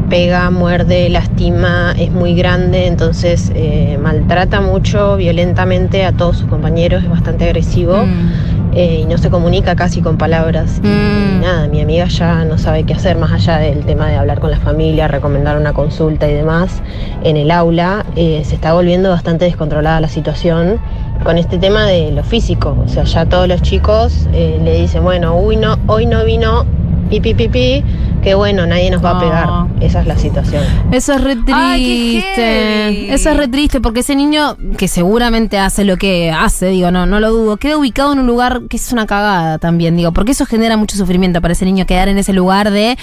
pega, 0.07 0.51
muerde, 0.51 1.09
lastima, 1.09 1.95
es 1.97 2.11
muy 2.11 2.35
grande, 2.35 2.85
entonces 2.85 3.51
eh, 3.55 3.97
maltrata 3.99 4.61
mucho 4.61 5.17
violentamente 5.17 6.05
a 6.05 6.11
todos 6.11 6.37
sus 6.37 6.47
compañeros, 6.47 7.03
es 7.03 7.09
bastante 7.09 7.45
agresivo 7.45 8.05
Mm. 8.05 8.52
Eh, 8.75 8.99
y 9.01 9.05
no 9.05 9.17
se 9.17 9.29
comunica 9.29 9.75
casi 9.75 10.01
con 10.01 10.17
palabras. 10.17 10.79
Mm. 10.83 10.87
Y 10.87 11.39
nada, 11.41 11.67
mi 11.67 11.81
amiga 11.81 12.05
ya 12.05 12.45
no 12.45 12.57
sabe 12.57 12.83
qué 12.83 12.93
hacer 12.93 13.17
más 13.17 13.31
allá 13.31 13.57
del 13.57 13.85
tema 13.85 14.07
de 14.07 14.15
hablar 14.15 14.39
con 14.39 14.51
la 14.51 14.59
familia, 14.59 15.07
recomendar 15.07 15.57
una 15.57 15.73
consulta 15.73 16.29
y 16.29 16.33
demás. 16.33 16.81
En 17.23 17.37
el 17.37 17.51
aula 17.51 18.05
eh, 18.15 18.41
se 18.45 18.55
está 18.55 18.73
volviendo 18.73 19.09
bastante 19.09 19.45
descontrolada 19.45 19.99
la 19.99 20.09
situación 20.09 20.79
con 21.23 21.37
este 21.37 21.57
tema 21.57 21.85
de 21.85 22.11
lo 22.11 22.23
físico. 22.23 22.77
O 22.83 22.87
sea, 22.87 23.03
ya 23.03 23.25
todos 23.25 23.47
los 23.47 23.61
chicos 23.61 24.27
eh, 24.33 24.59
le 24.63 24.81
dicen, 24.81 25.03
bueno, 25.03 25.37
uy, 25.37 25.55
no, 25.55 25.77
hoy 25.87 26.05
no 26.05 26.23
vino 26.25 26.65
pipi 27.09 27.33
pipi, 27.33 27.83
que 28.23 28.35
bueno, 28.35 28.65
nadie 28.65 28.89
nos 28.89 29.03
va 29.03 29.11
a 29.11 29.19
pegar. 29.19 29.49
Oh. 29.49 29.67
Esa 29.81 30.01
es 30.01 30.07
la 30.07 30.17
situación. 30.17 30.63
Eso 30.91 31.13
es 31.13 31.21
re 31.21 31.35
triste. 31.35 31.53
Ay, 31.53 32.23
qué. 32.35 33.13
Eso 33.13 33.29
es 33.29 33.37
re 33.37 33.47
triste 33.47 33.81
porque 33.81 33.99
ese 33.99 34.15
niño 34.15 34.57
que 34.77 34.87
seguramente 34.87 35.59
hace 35.59 35.83
lo 35.83 35.97
que 35.97 36.31
hace, 36.31 36.67
digo, 36.67 36.91
no, 36.91 37.05
no 37.05 37.19
lo 37.19 37.31
dudo, 37.31 37.57
queda 37.57 37.77
ubicado 37.77 38.13
en 38.13 38.19
un 38.19 38.27
lugar 38.27 38.61
que 38.69 38.77
es 38.77 38.91
una 38.93 39.05
cagada 39.05 39.57
también, 39.57 39.95
digo, 39.97 40.11
porque 40.13 40.31
eso 40.31 40.45
genera 40.45 40.77
mucho 40.77 40.95
sufrimiento 40.95 41.41
para 41.41 41.51
ese 41.51 41.65
niño 41.65 41.85
quedar 41.85 42.07
en 42.07 42.17
ese 42.17 42.33
lugar 42.33 42.71
de 42.71 42.97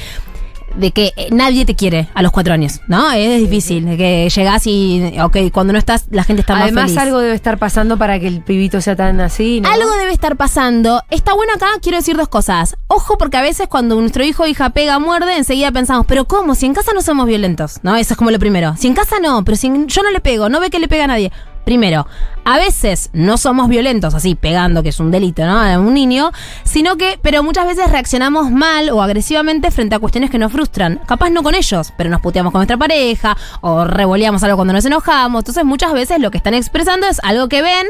de 0.76 0.92
que 0.92 1.12
eh, 1.16 1.28
nadie 1.32 1.64
te 1.64 1.74
quiere 1.74 2.08
a 2.14 2.22
los 2.22 2.32
cuatro 2.32 2.54
años, 2.54 2.80
¿no? 2.88 3.10
Es 3.12 3.40
difícil, 3.40 3.84
de 3.84 3.96
que 3.96 4.28
llegás 4.34 4.66
y, 4.66 5.14
ok, 5.22 5.36
cuando 5.52 5.72
no 5.72 5.78
estás, 5.78 6.06
la 6.10 6.24
gente 6.24 6.40
está 6.42 6.54
más 6.54 6.62
Además, 6.64 6.84
feliz. 6.86 6.98
algo 6.98 7.18
debe 7.18 7.34
estar 7.34 7.58
pasando 7.58 7.96
para 7.96 8.18
que 8.20 8.26
el 8.28 8.42
pibito 8.42 8.80
sea 8.80 8.96
tan 8.96 9.20
así, 9.20 9.60
¿no? 9.60 9.68
Algo 9.68 9.90
debe 9.96 10.12
estar 10.12 10.36
pasando. 10.36 11.02
Está 11.10 11.34
bueno 11.34 11.52
acá, 11.54 11.66
quiero 11.82 11.98
decir 11.98 12.16
dos 12.16 12.28
cosas. 12.28 12.76
Ojo, 12.86 13.18
porque 13.18 13.36
a 13.36 13.42
veces 13.42 13.68
cuando 13.68 14.00
nuestro 14.00 14.24
hijo 14.24 14.44
o 14.44 14.46
hija 14.46 14.70
pega, 14.70 14.98
muerde, 14.98 15.36
enseguida 15.36 15.72
pensamos, 15.72 16.06
pero 16.06 16.26
¿cómo? 16.26 16.54
Si 16.54 16.66
en 16.66 16.74
casa 16.74 16.92
no 16.94 17.02
somos 17.02 17.26
violentos, 17.26 17.80
¿no? 17.82 17.96
Eso 17.96 18.14
es 18.14 18.18
como 18.18 18.30
lo 18.30 18.38
primero. 18.38 18.74
Si 18.78 18.86
en 18.86 18.94
casa 18.94 19.16
no, 19.20 19.44
pero 19.44 19.56
si 19.56 19.66
en- 19.66 19.88
yo 19.88 20.02
no 20.02 20.10
le 20.10 20.20
pego, 20.20 20.48
no 20.48 20.60
ve 20.60 20.70
que 20.70 20.78
le 20.78 20.88
pega 20.88 21.04
a 21.04 21.08
nadie. 21.08 21.32
Primero, 21.64 22.06
a 22.44 22.58
veces 22.58 23.10
no 23.12 23.36
somos 23.36 23.68
violentos, 23.68 24.14
así 24.14 24.34
pegando, 24.34 24.82
que 24.82 24.90
es 24.90 25.00
un 25.00 25.10
delito, 25.10 25.44
¿no? 25.44 25.58
A 25.58 25.78
un 25.78 25.94
niño, 25.94 26.32
sino 26.64 26.96
que, 26.96 27.18
pero 27.22 27.42
muchas 27.42 27.66
veces 27.66 27.90
reaccionamos 27.90 28.50
mal 28.50 28.90
o 28.90 29.02
agresivamente 29.02 29.70
frente 29.70 29.94
a 29.94 29.98
cuestiones 29.98 30.30
que 30.30 30.38
nos 30.38 30.52
frustran. 30.52 31.00
Capaz 31.06 31.30
no 31.30 31.42
con 31.42 31.54
ellos, 31.54 31.92
pero 31.96 32.10
nos 32.10 32.20
puteamos 32.20 32.52
con 32.52 32.60
nuestra 32.60 32.76
pareja 32.76 33.36
o 33.60 33.84
revoleamos 33.84 34.42
algo 34.42 34.56
cuando 34.56 34.72
nos 34.72 34.84
enojamos. 34.84 35.40
Entonces, 35.40 35.64
muchas 35.64 35.92
veces 35.92 36.20
lo 36.20 36.30
que 36.30 36.38
están 36.38 36.54
expresando 36.54 37.06
es 37.06 37.20
algo 37.22 37.48
que 37.48 37.62
ven 37.62 37.86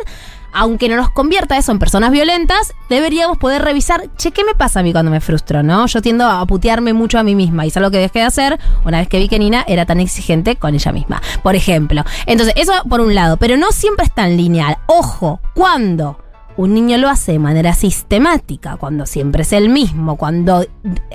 aunque 0.53 0.89
no 0.89 0.97
nos 0.97 1.11
convierta 1.11 1.57
eso 1.57 1.73
en 1.73 1.79
personas 1.79 2.11
violentas, 2.11 2.75
deberíamos 2.89 3.39
poder 3.39 3.63
revisar, 3.63 4.09
che, 4.17 4.33
¿qué 4.33 4.45
me 4.45 4.55
pasa 4.55 4.81
a 4.81 4.83
mí 4.83 4.93
cuando 4.93 5.11
me 5.11 5.21
frustro, 5.21 5.63
no? 5.63 5.87
Yo 5.87 6.03
tiendo 6.03 6.27
a 6.27 6.45
putearme 6.47 6.93
mucho 6.93 7.19
a 7.19 7.23
mí 7.23 7.35
misma 7.35 7.65
y 7.65 7.69
es 7.69 7.77
algo 7.77 7.91
que 7.91 7.99
dejé 7.99 8.21
de 8.21 8.25
hacer 8.25 8.59
una 8.85 8.99
vez 8.99 9.09
que 9.09 9.19
vi 9.19 9.29
que 9.29 9.39
Nina 9.39 9.65
era 9.67 9.87
tan 9.87 10.01
exigente 10.01 10.57
con 10.57 10.75
ella 10.75 10.93
misma, 10.93 11.23
por 11.43 11.55
ejemplo. 11.55 12.05
Entonces, 12.27 12.55
eso 12.57 12.73
por 12.89 13.01
un 13.01 13.15
lado, 13.15 13.37
pero 13.37 13.57
no 13.57 13.71
siempre 13.73 14.05
es 14.05 14.13
tan 14.13 14.37
lineal. 14.41 14.79
Ojo, 14.87 15.41
¿cuándo? 15.55 16.19
Un 16.57 16.75
niño 16.75 16.99
lo 16.99 17.09
hace 17.09 17.33
de 17.33 17.39
manera 17.39 17.73
sistemática, 17.75 18.77
cuando 18.77 19.07
siempre 19.07 19.43
es 19.43 19.53
el 19.53 19.71
mismo, 19.71 20.17
cuando 20.17 20.67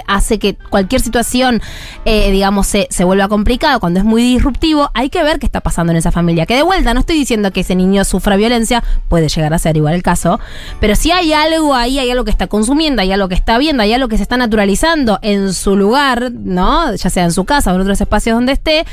hace 0.08 0.40
que 0.40 0.56
cualquier 0.56 1.02
situación, 1.02 1.62
eh, 2.06 2.32
digamos, 2.32 2.66
se, 2.66 2.88
se 2.90 3.04
vuelva 3.04 3.28
complicada, 3.28 3.78
cuando 3.78 4.00
es 4.00 4.06
muy 4.06 4.24
disruptivo, 4.24 4.90
hay 4.94 5.10
que 5.10 5.22
ver 5.24 5.38
qué 5.38 5.46
está 5.46 5.60
pasando 5.60 5.92
en 5.92 5.98
esa 5.98 6.12
familia. 6.12 6.46
Que 6.46 6.56
de 6.56 6.64
vuelta, 6.64 6.94
no 6.94 7.02
estoy 7.02 7.18
diciendo 7.18 7.52
que 7.52 7.60
ese 7.60 7.76
niño 7.76 8.06
sufra 8.06 8.38
violencia, 8.38 8.84
puede 9.08 9.28
llegar 9.28 9.54
a 9.54 9.60
ser 9.60 9.78
igual 9.78 9.94
el 9.94 10.04
caso, 10.04 10.40
pero 10.80 10.96
si 10.96 11.12
hay 11.12 11.34
algo 11.34 11.76
ahí, 11.76 12.00
hay 12.00 12.10
algo 12.10 12.24
que 12.24 12.32
está 12.32 12.48
consumiendo, 12.48 13.02
hay 13.02 13.12
algo 13.12 13.28
que 13.28 13.36
está 13.36 13.58
viendo, 13.58 13.84
hay 13.84 13.94
algo 13.94 14.08
que 14.08 14.18
se 14.18 14.24
está 14.24 14.38
naturalizando 14.38 15.20
en 15.22 15.54
su 15.54 15.76
lugar, 15.76 16.32
¿no? 16.32 16.96
Ya 16.96 17.10
sea 17.10 17.26
en 17.26 17.34
su 17.34 17.46
casa 17.46 17.72
o 17.72 17.76
en 17.76 17.82
otros 17.82 18.02
espacios 18.02 18.36
donde 18.36 18.54
esté, 18.54 18.86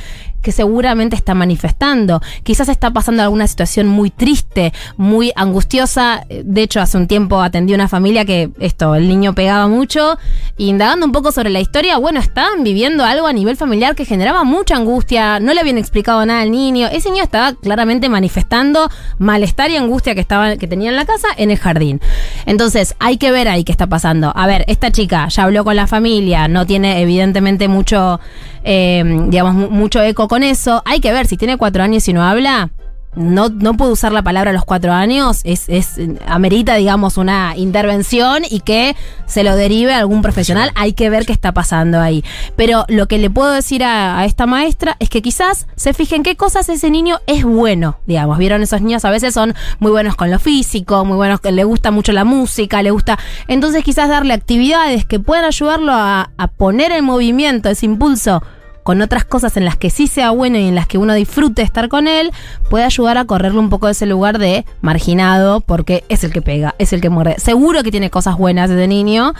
que 0.42 0.52
seguramente 0.52 1.16
está 1.16 1.34
manifestando. 1.34 2.20
Quizás 2.42 2.68
está 2.68 2.90
pasando 2.90 3.22
alguna 3.22 3.46
situación 3.46 3.86
muy 3.86 4.10
triste, 4.10 4.72
muy 4.96 5.32
angustiosa. 5.36 6.24
De 6.28 6.62
hecho, 6.62 6.80
hace 6.80 6.98
un 6.98 7.06
tiempo 7.06 7.40
atendí 7.40 7.72
una 7.74 7.88
familia 7.88 8.24
que 8.24 8.50
esto, 8.60 8.94
el 8.94 9.08
niño 9.08 9.34
pegaba 9.34 9.68
mucho. 9.68 10.18
Indagando 10.58 11.06
un 11.06 11.12
poco 11.12 11.32
sobre 11.32 11.50
la 11.50 11.60
historia, 11.60 11.96
bueno, 11.98 12.20
estaban 12.20 12.62
viviendo 12.62 13.04
algo 13.04 13.26
a 13.26 13.32
nivel 13.32 13.56
familiar 13.56 13.94
que 13.94 14.04
generaba 14.04 14.44
mucha 14.44 14.76
angustia. 14.76 15.40
No 15.40 15.54
le 15.54 15.60
habían 15.60 15.78
explicado 15.78 16.24
nada 16.26 16.42
al 16.42 16.50
niño. 16.50 16.88
Ese 16.92 17.10
niño 17.10 17.22
estaba 17.22 17.54
claramente 17.54 18.08
manifestando 18.08 18.90
malestar 19.18 19.70
y 19.70 19.76
angustia 19.76 20.14
que, 20.14 20.20
estaba, 20.20 20.56
que 20.56 20.66
tenía 20.66 20.90
en 20.90 20.96
la 20.96 21.04
casa 21.06 21.28
en 21.36 21.50
el 21.50 21.58
jardín. 21.58 22.00
Entonces, 22.46 22.94
hay 22.98 23.16
que 23.16 23.30
ver 23.30 23.48
ahí 23.48 23.64
qué 23.64 23.72
está 23.72 23.86
pasando. 23.86 24.32
A 24.34 24.46
ver, 24.46 24.64
esta 24.68 24.90
chica 24.90 25.28
ya 25.28 25.44
habló 25.44 25.64
con 25.64 25.76
la 25.76 25.86
familia, 25.86 26.48
no 26.48 26.66
tiene 26.66 27.00
evidentemente 27.00 27.68
mucho, 27.68 28.20
eh, 28.64 29.02
digamos, 29.28 29.54
mu- 29.54 29.70
mucho 29.70 30.02
eco 30.02 30.28
con 30.32 30.42
eso. 30.42 30.80
Hay 30.86 31.00
que 31.00 31.12
ver, 31.12 31.26
si 31.26 31.36
tiene 31.36 31.58
cuatro 31.58 31.82
años 31.82 32.08
y 32.08 32.14
no 32.14 32.22
habla, 32.22 32.70
no, 33.14 33.50
no 33.50 33.74
puede 33.74 33.92
usar 33.92 34.12
la 34.12 34.22
palabra 34.22 34.48
a 34.48 34.54
los 34.54 34.64
cuatro 34.64 34.90
años, 34.90 35.42
es, 35.44 35.68
es, 35.68 36.00
amerita, 36.26 36.76
digamos, 36.76 37.18
una 37.18 37.54
intervención 37.54 38.42
y 38.48 38.60
que 38.60 38.96
se 39.26 39.44
lo 39.44 39.56
derive 39.56 39.92
a 39.92 39.98
algún 39.98 40.22
profesional. 40.22 40.70
Hay 40.74 40.94
que 40.94 41.10
ver 41.10 41.26
qué 41.26 41.34
está 41.34 41.52
pasando 41.52 42.00
ahí. 42.00 42.24
Pero 42.56 42.86
lo 42.88 43.08
que 43.08 43.18
le 43.18 43.28
puedo 43.28 43.50
decir 43.50 43.84
a, 43.84 44.20
a 44.20 44.24
esta 44.24 44.46
maestra 44.46 44.96
es 45.00 45.10
que 45.10 45.20
quizás 45.20 45.66
se 45.76 45.92
fijen 45.92 46.22
qué 46.22 46.34
cosas 46.34 46.66
ese 46.70 46.88
niño 46.88 47.18
es 47.26 47.44
bueno, 47.44 47.98
digamos. 48.06 48.38
Vieron, 48.38 48.62
esos 48.62 48.80
niños 48.80 49.04
a 49.04 49.10
veces 49.10 49.34
son 49.34 49.54
muy 49.80 49.90
buenos 49.90 50.16
con 50.16 50.30
lo 50.30 50.38
físico, 50.38 51.04
muy 51.04 51.16
buenos, 51.16 51.40
que 51.40 51.52
le 51.52 51.64
gusta 51.64 51.90
mucho 51.90 52.12
la 52.12 52.24
música, 52.24 52.82
le 52.82 52.90
gusta. 52.90 53.18
Entonces, 53.48 53.84
quizás 53.84 54.08
darle 54.08 54.32
actividades 54.32 55.04
que 55.04 55.20
puedan 55.20 55.44
ayudarlo 55.44 55.92
a, 55.92 56.30
a 56.38 56.46
poner 56.48 56.90
en 56.92 57.04
movimiento 57.04 57.68
ese 57.68 57.84
impulso 57.84 58.42
con 58.82 59.00
otras 59.00 59.24
cosas 59.24 59.56
en 59.56 59.64
las 59.64 59.76
que 59.76 59.90
sí 59.90 60.06
sea 60.06 60.30
bueno 60.30 60.58
y 60.58 60.68
en 60.68 60.74
las 60.74 60.86
que 60.86 60.98
uno 60.98 61.14
disfrute 61.14 61.62
estar 61.62 61.88
con 61.88 62.08
él, 62.08 62.32
puede 62.70 62.84
ayudar 62.84 63.18
a 63.18 63.24
correrle 63.24 63.58
un 63.58 63.70
poco 63.70 63.86
de 63.86 63.92
ese 63.92 64.06
lugar 64.06 64.38
de 64.38 64.64
marginado, 64.80 65.60
porque 65.60 66.04
es 66.08 66.24
el 66.24 66.32
que 66.32 66.42
pega, 66.42 66.74
es 66.78 66.92
el 66.92 67.00
que 67.00 67.10
muerde. 67.10 67.36
Seguro 67.38 67.82
que 67.82 67.90
tiene 67.90 68.10
cosas 68.10 68.36
buenas 68.36 68.70
de 68.70 68.88
niño, 68.88 69.34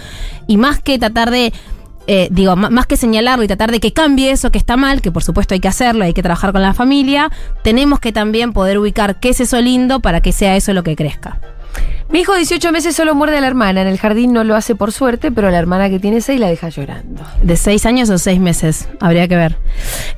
y 0.46 0.56
más 0.56 0.80
que 0.80 0.98
tratar 0.98 1.30
de. 1.30 1.52
eh, 2.06 2.28
digo, 2.30 2.56
más 2.56 2.86
que 2.86 2.96
señalarlo 2.96 3.44
y 3.44 3.46
tratar 3.46 3.70
de 3.70 3.78
que 3.80 3.92
cambie 3.92 4.30
eso 4.30 4.50
que 4.50 4.58
está 4.58 4.76
mal, 4.76 5.00
que 5.02 5.12
por 5.12 5.22
supuesto 5.22 5.54
hay 5.54 5.60
que 5.60 5.68
hacerlo, 5.68 6.04
hay 6.04 6.12
que 6.12 6.22
trabajar 6.22 6.52
con 6.52 6.62
la 6.62 6.74
familia, 6.74 7.30
tenemos 7.62 8.00
que 8.00 8.12
también 8.12 8.52
poder 8.52 8.78
ubicar 8.78 9.20
qué 9.20 9.30
es 9.30 9.40
eso 9.40 9.60
lindo 9.60 10.00
para 10.00 10.20
que 10.20 10.32
sea 10.32 10.56
eso 10.56 10.72
lo 10.72 10.82
que 10.82 10.96
crezca. 10.96 11.40
Mi 12.10 12.20
hijo 12.20 12.32
de 12.32 12.40
18 12.40 12.72
meses 12.72 12.94
solo 12.94 13.14
muerde 13.14 13.38
a 13.38 13.40
la 13.40 13.46
hermana. 13.46 13.80
En 13.80 13.88
el 13.88 13.98
jardín 13.98 14.32
no 14.32 14.44
lo 14.44 14.54
hace 14.54 14.74
por 14.74 14.92
suerte, 14.92 15.32
pero 15.32 15.50
la 15.50 15.58
hermana 15.58 15.88
que 15.88 15.98
tiene 15.98 16.20
6 16.20 16.38
la 16.38 16.48
deja 16.48 16.68
llorando. 16.68 17.22
¿De 17.42 17.56
seis 17.56 17.86
años 17.86 18.10
o 18.10 18.18
seis 18.18 18.38
meses? 18.38 18.88
Habría 19.00 19.26
que 19.28 19.36
ver. 19.36 19.56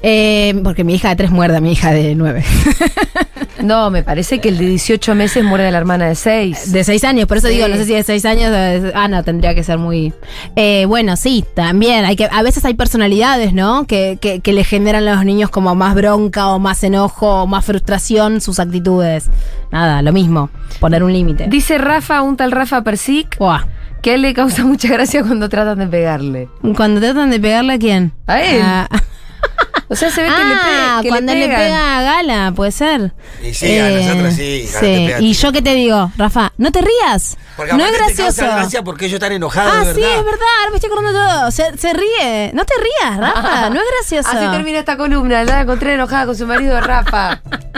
Eh, 0.03 0.61
porque 0.65 0.83
mi 0.83 0.95
hija 0.95 1.11
de 1.11 1.17
tres 1.17 1.31
muerde 1.31 1.59
a 1.59 1.61
mi 1.61 1.73
hija 1.73 1.93
de 1.93 2.15
nueve. 2.17 2.45
No, 3.63 3.89
me 3.91 4.03
parece 4.03 4.41
que 4.41 4.49
el 4.49 4.59
de 4.59 4.67
18 4.67 5.15
meses 5.15 5.45
muerde 5.45 5.69
a 5.69 5.71
la 5.71 5.79
hermana 5.79 6.07
de 6.09 6.15
6. 6.17 6.73
De 6.73 6.83
seis 6.83 7.05
años, 7.05 7.27
por 7.27 7.37
eso 7.37 7.47
Sí. 7.49 7.55
digo, 7.55 7.69
no 7.69 7.77
sé 7.77 7.85
si 7.85 7.95
de 7.95 8.03
seis 8.03 8.25
años. 8.25 8.51
eh, 8.53 8.93
Ah, 8.95 9.23
tendría 9.25 9.55
que 9.55 9.63
ser 9.63 9.79
muy. 9.79 10.13
Eh, 10.57 10.87
bueno, 10.87 11.17
sí, 11.17 11.45
también. 11.55 12.05
hay 12.05 12.17
que 12.17 12.29
A 12.31 12.43
veces 12.43 12.65
hay 12.65 12.75
personalidades, 12.75 13.53
¿no? 13.53 13.87
Que, 13.87 14.19
que, 14.21 14.41
que 14.41 14.53
le 14.53 14.65
generan 14.65 15.07
a 15.07 15.15
los 15.15 15.25
niños 15.25 15.51
como 15.51 15.75
más 15.75 15.95
bronca 15.95 16.49
o 16.49 16.59
más 16.59 16.83
enojo 16.83 17.43
o 17.43 17.47
más 17.47 17.65
frustración 17.65 18.41
sus 18.41 18.59
actitudes. 18.59 19.31
Nada, 19.71 20.03
lo 20.03 20.13
mismo. 20.13 20.51
Poner 20.81 21.03
un 21.05 21.13
límite. 21.13 21.47
Dice 21.49 21.79
Rafa, 21.79 22.23
un 22.23 22.37
tal 22.37 22.51
Rafa 22.51 22.83
Persic, 22.83 23.39
Buah. 23.39 23.67
que 24.03 24.11
a 24.11 24.15
él 24.15 24.23
le 24.23 24.35
causa 24.35 24.65
mucha 24.65 24.89
gracia 24.89 25.23
cuando 25.23 25.49
tratan 25.49 25.79
de 25.79 25.87
pegarle. 25.87 26.49
Cuando 26.77 27.01
tratan 27.01 27.31
de 27.31 27.39
pegarle 27.41 27.75
a 27.75 27.79
quién? 27.79 28.13
A 28.27 28.43
él. 28.43 28.61
Ah, 28.63 28.89
O 29.89 29.97
sea, 29.97 30.11
se 30.11 30.23
ve 30.23 30.29
que 30.29 30.33
le, 30.45 30.55
Ah, 30.55 30.97
pe- 30.99 31.03
que 31.05 31.09
cuando 31.11 31.35
le, 31.35 31.41
pegan. 31.43 31.61
pega 31.61 31.99
a 31.99 32.03
Gala, 32.03 32.53
puede 32.57 32.73
ser. 32.73 33.13
Y 33.43 33.53
sí, 33.53 33.79
a 33.79 33.91
nosotros 33.91 34.35
sí, 34.35 34.67
Gala 34.73 34.81
pega 34.81 35.17
a 35.17 35.21
Y 35.21 35.33
yo 35.35 35.53
qué 35.53 35.63
te 35.63 35.75
digo, 35.75 36.11
Rafa, 36.17 36.53
no 36.57 36.73
te 36.73 36.81
rías. 36.81 37.37
Porque 37.57 37.73
no 37.75 37.85
es 37.85 37.93
gracioso. 37.93 38.41
causa 38.43 38.57
gracia 38.57 38.83
porque 38.83 39.05
ellos 39.07 39.15
están 39.15 39.33
enojados 39.33 39.73
Ah, 39.75 39.85
de 39.85 39.95
sí, 39.95 40.03
es 40.03 40.25
verdad, 40.25 40.41
ahora 40.61 40.71
me 40.71 40.77
estoy 40.77 40.91
acordando 40.91 41.13
todo. 41.19 41.51
Se, 41.51 41.77
se 41.79 41.93
ríe. 41.93 42.51
No 42.55 42.65
te 42.65 42.75
rías, 42.79 43.17
Rafa, 43.19 43.71
no 43.71 43.77
es 43.77 43.87
gracioso. 43.99 44.29
Así 44.31 44.47
termina 44.51 44.79
esta 44.79 44.97
columna. 44.97 45.45
La 45.45 45.61
encontré 45.61 45.95
enojada 45.95 46.27
con 46.27 46.37
su 46.37 46.47
marido 46.47 46.81
Rafa. 46.81 47.41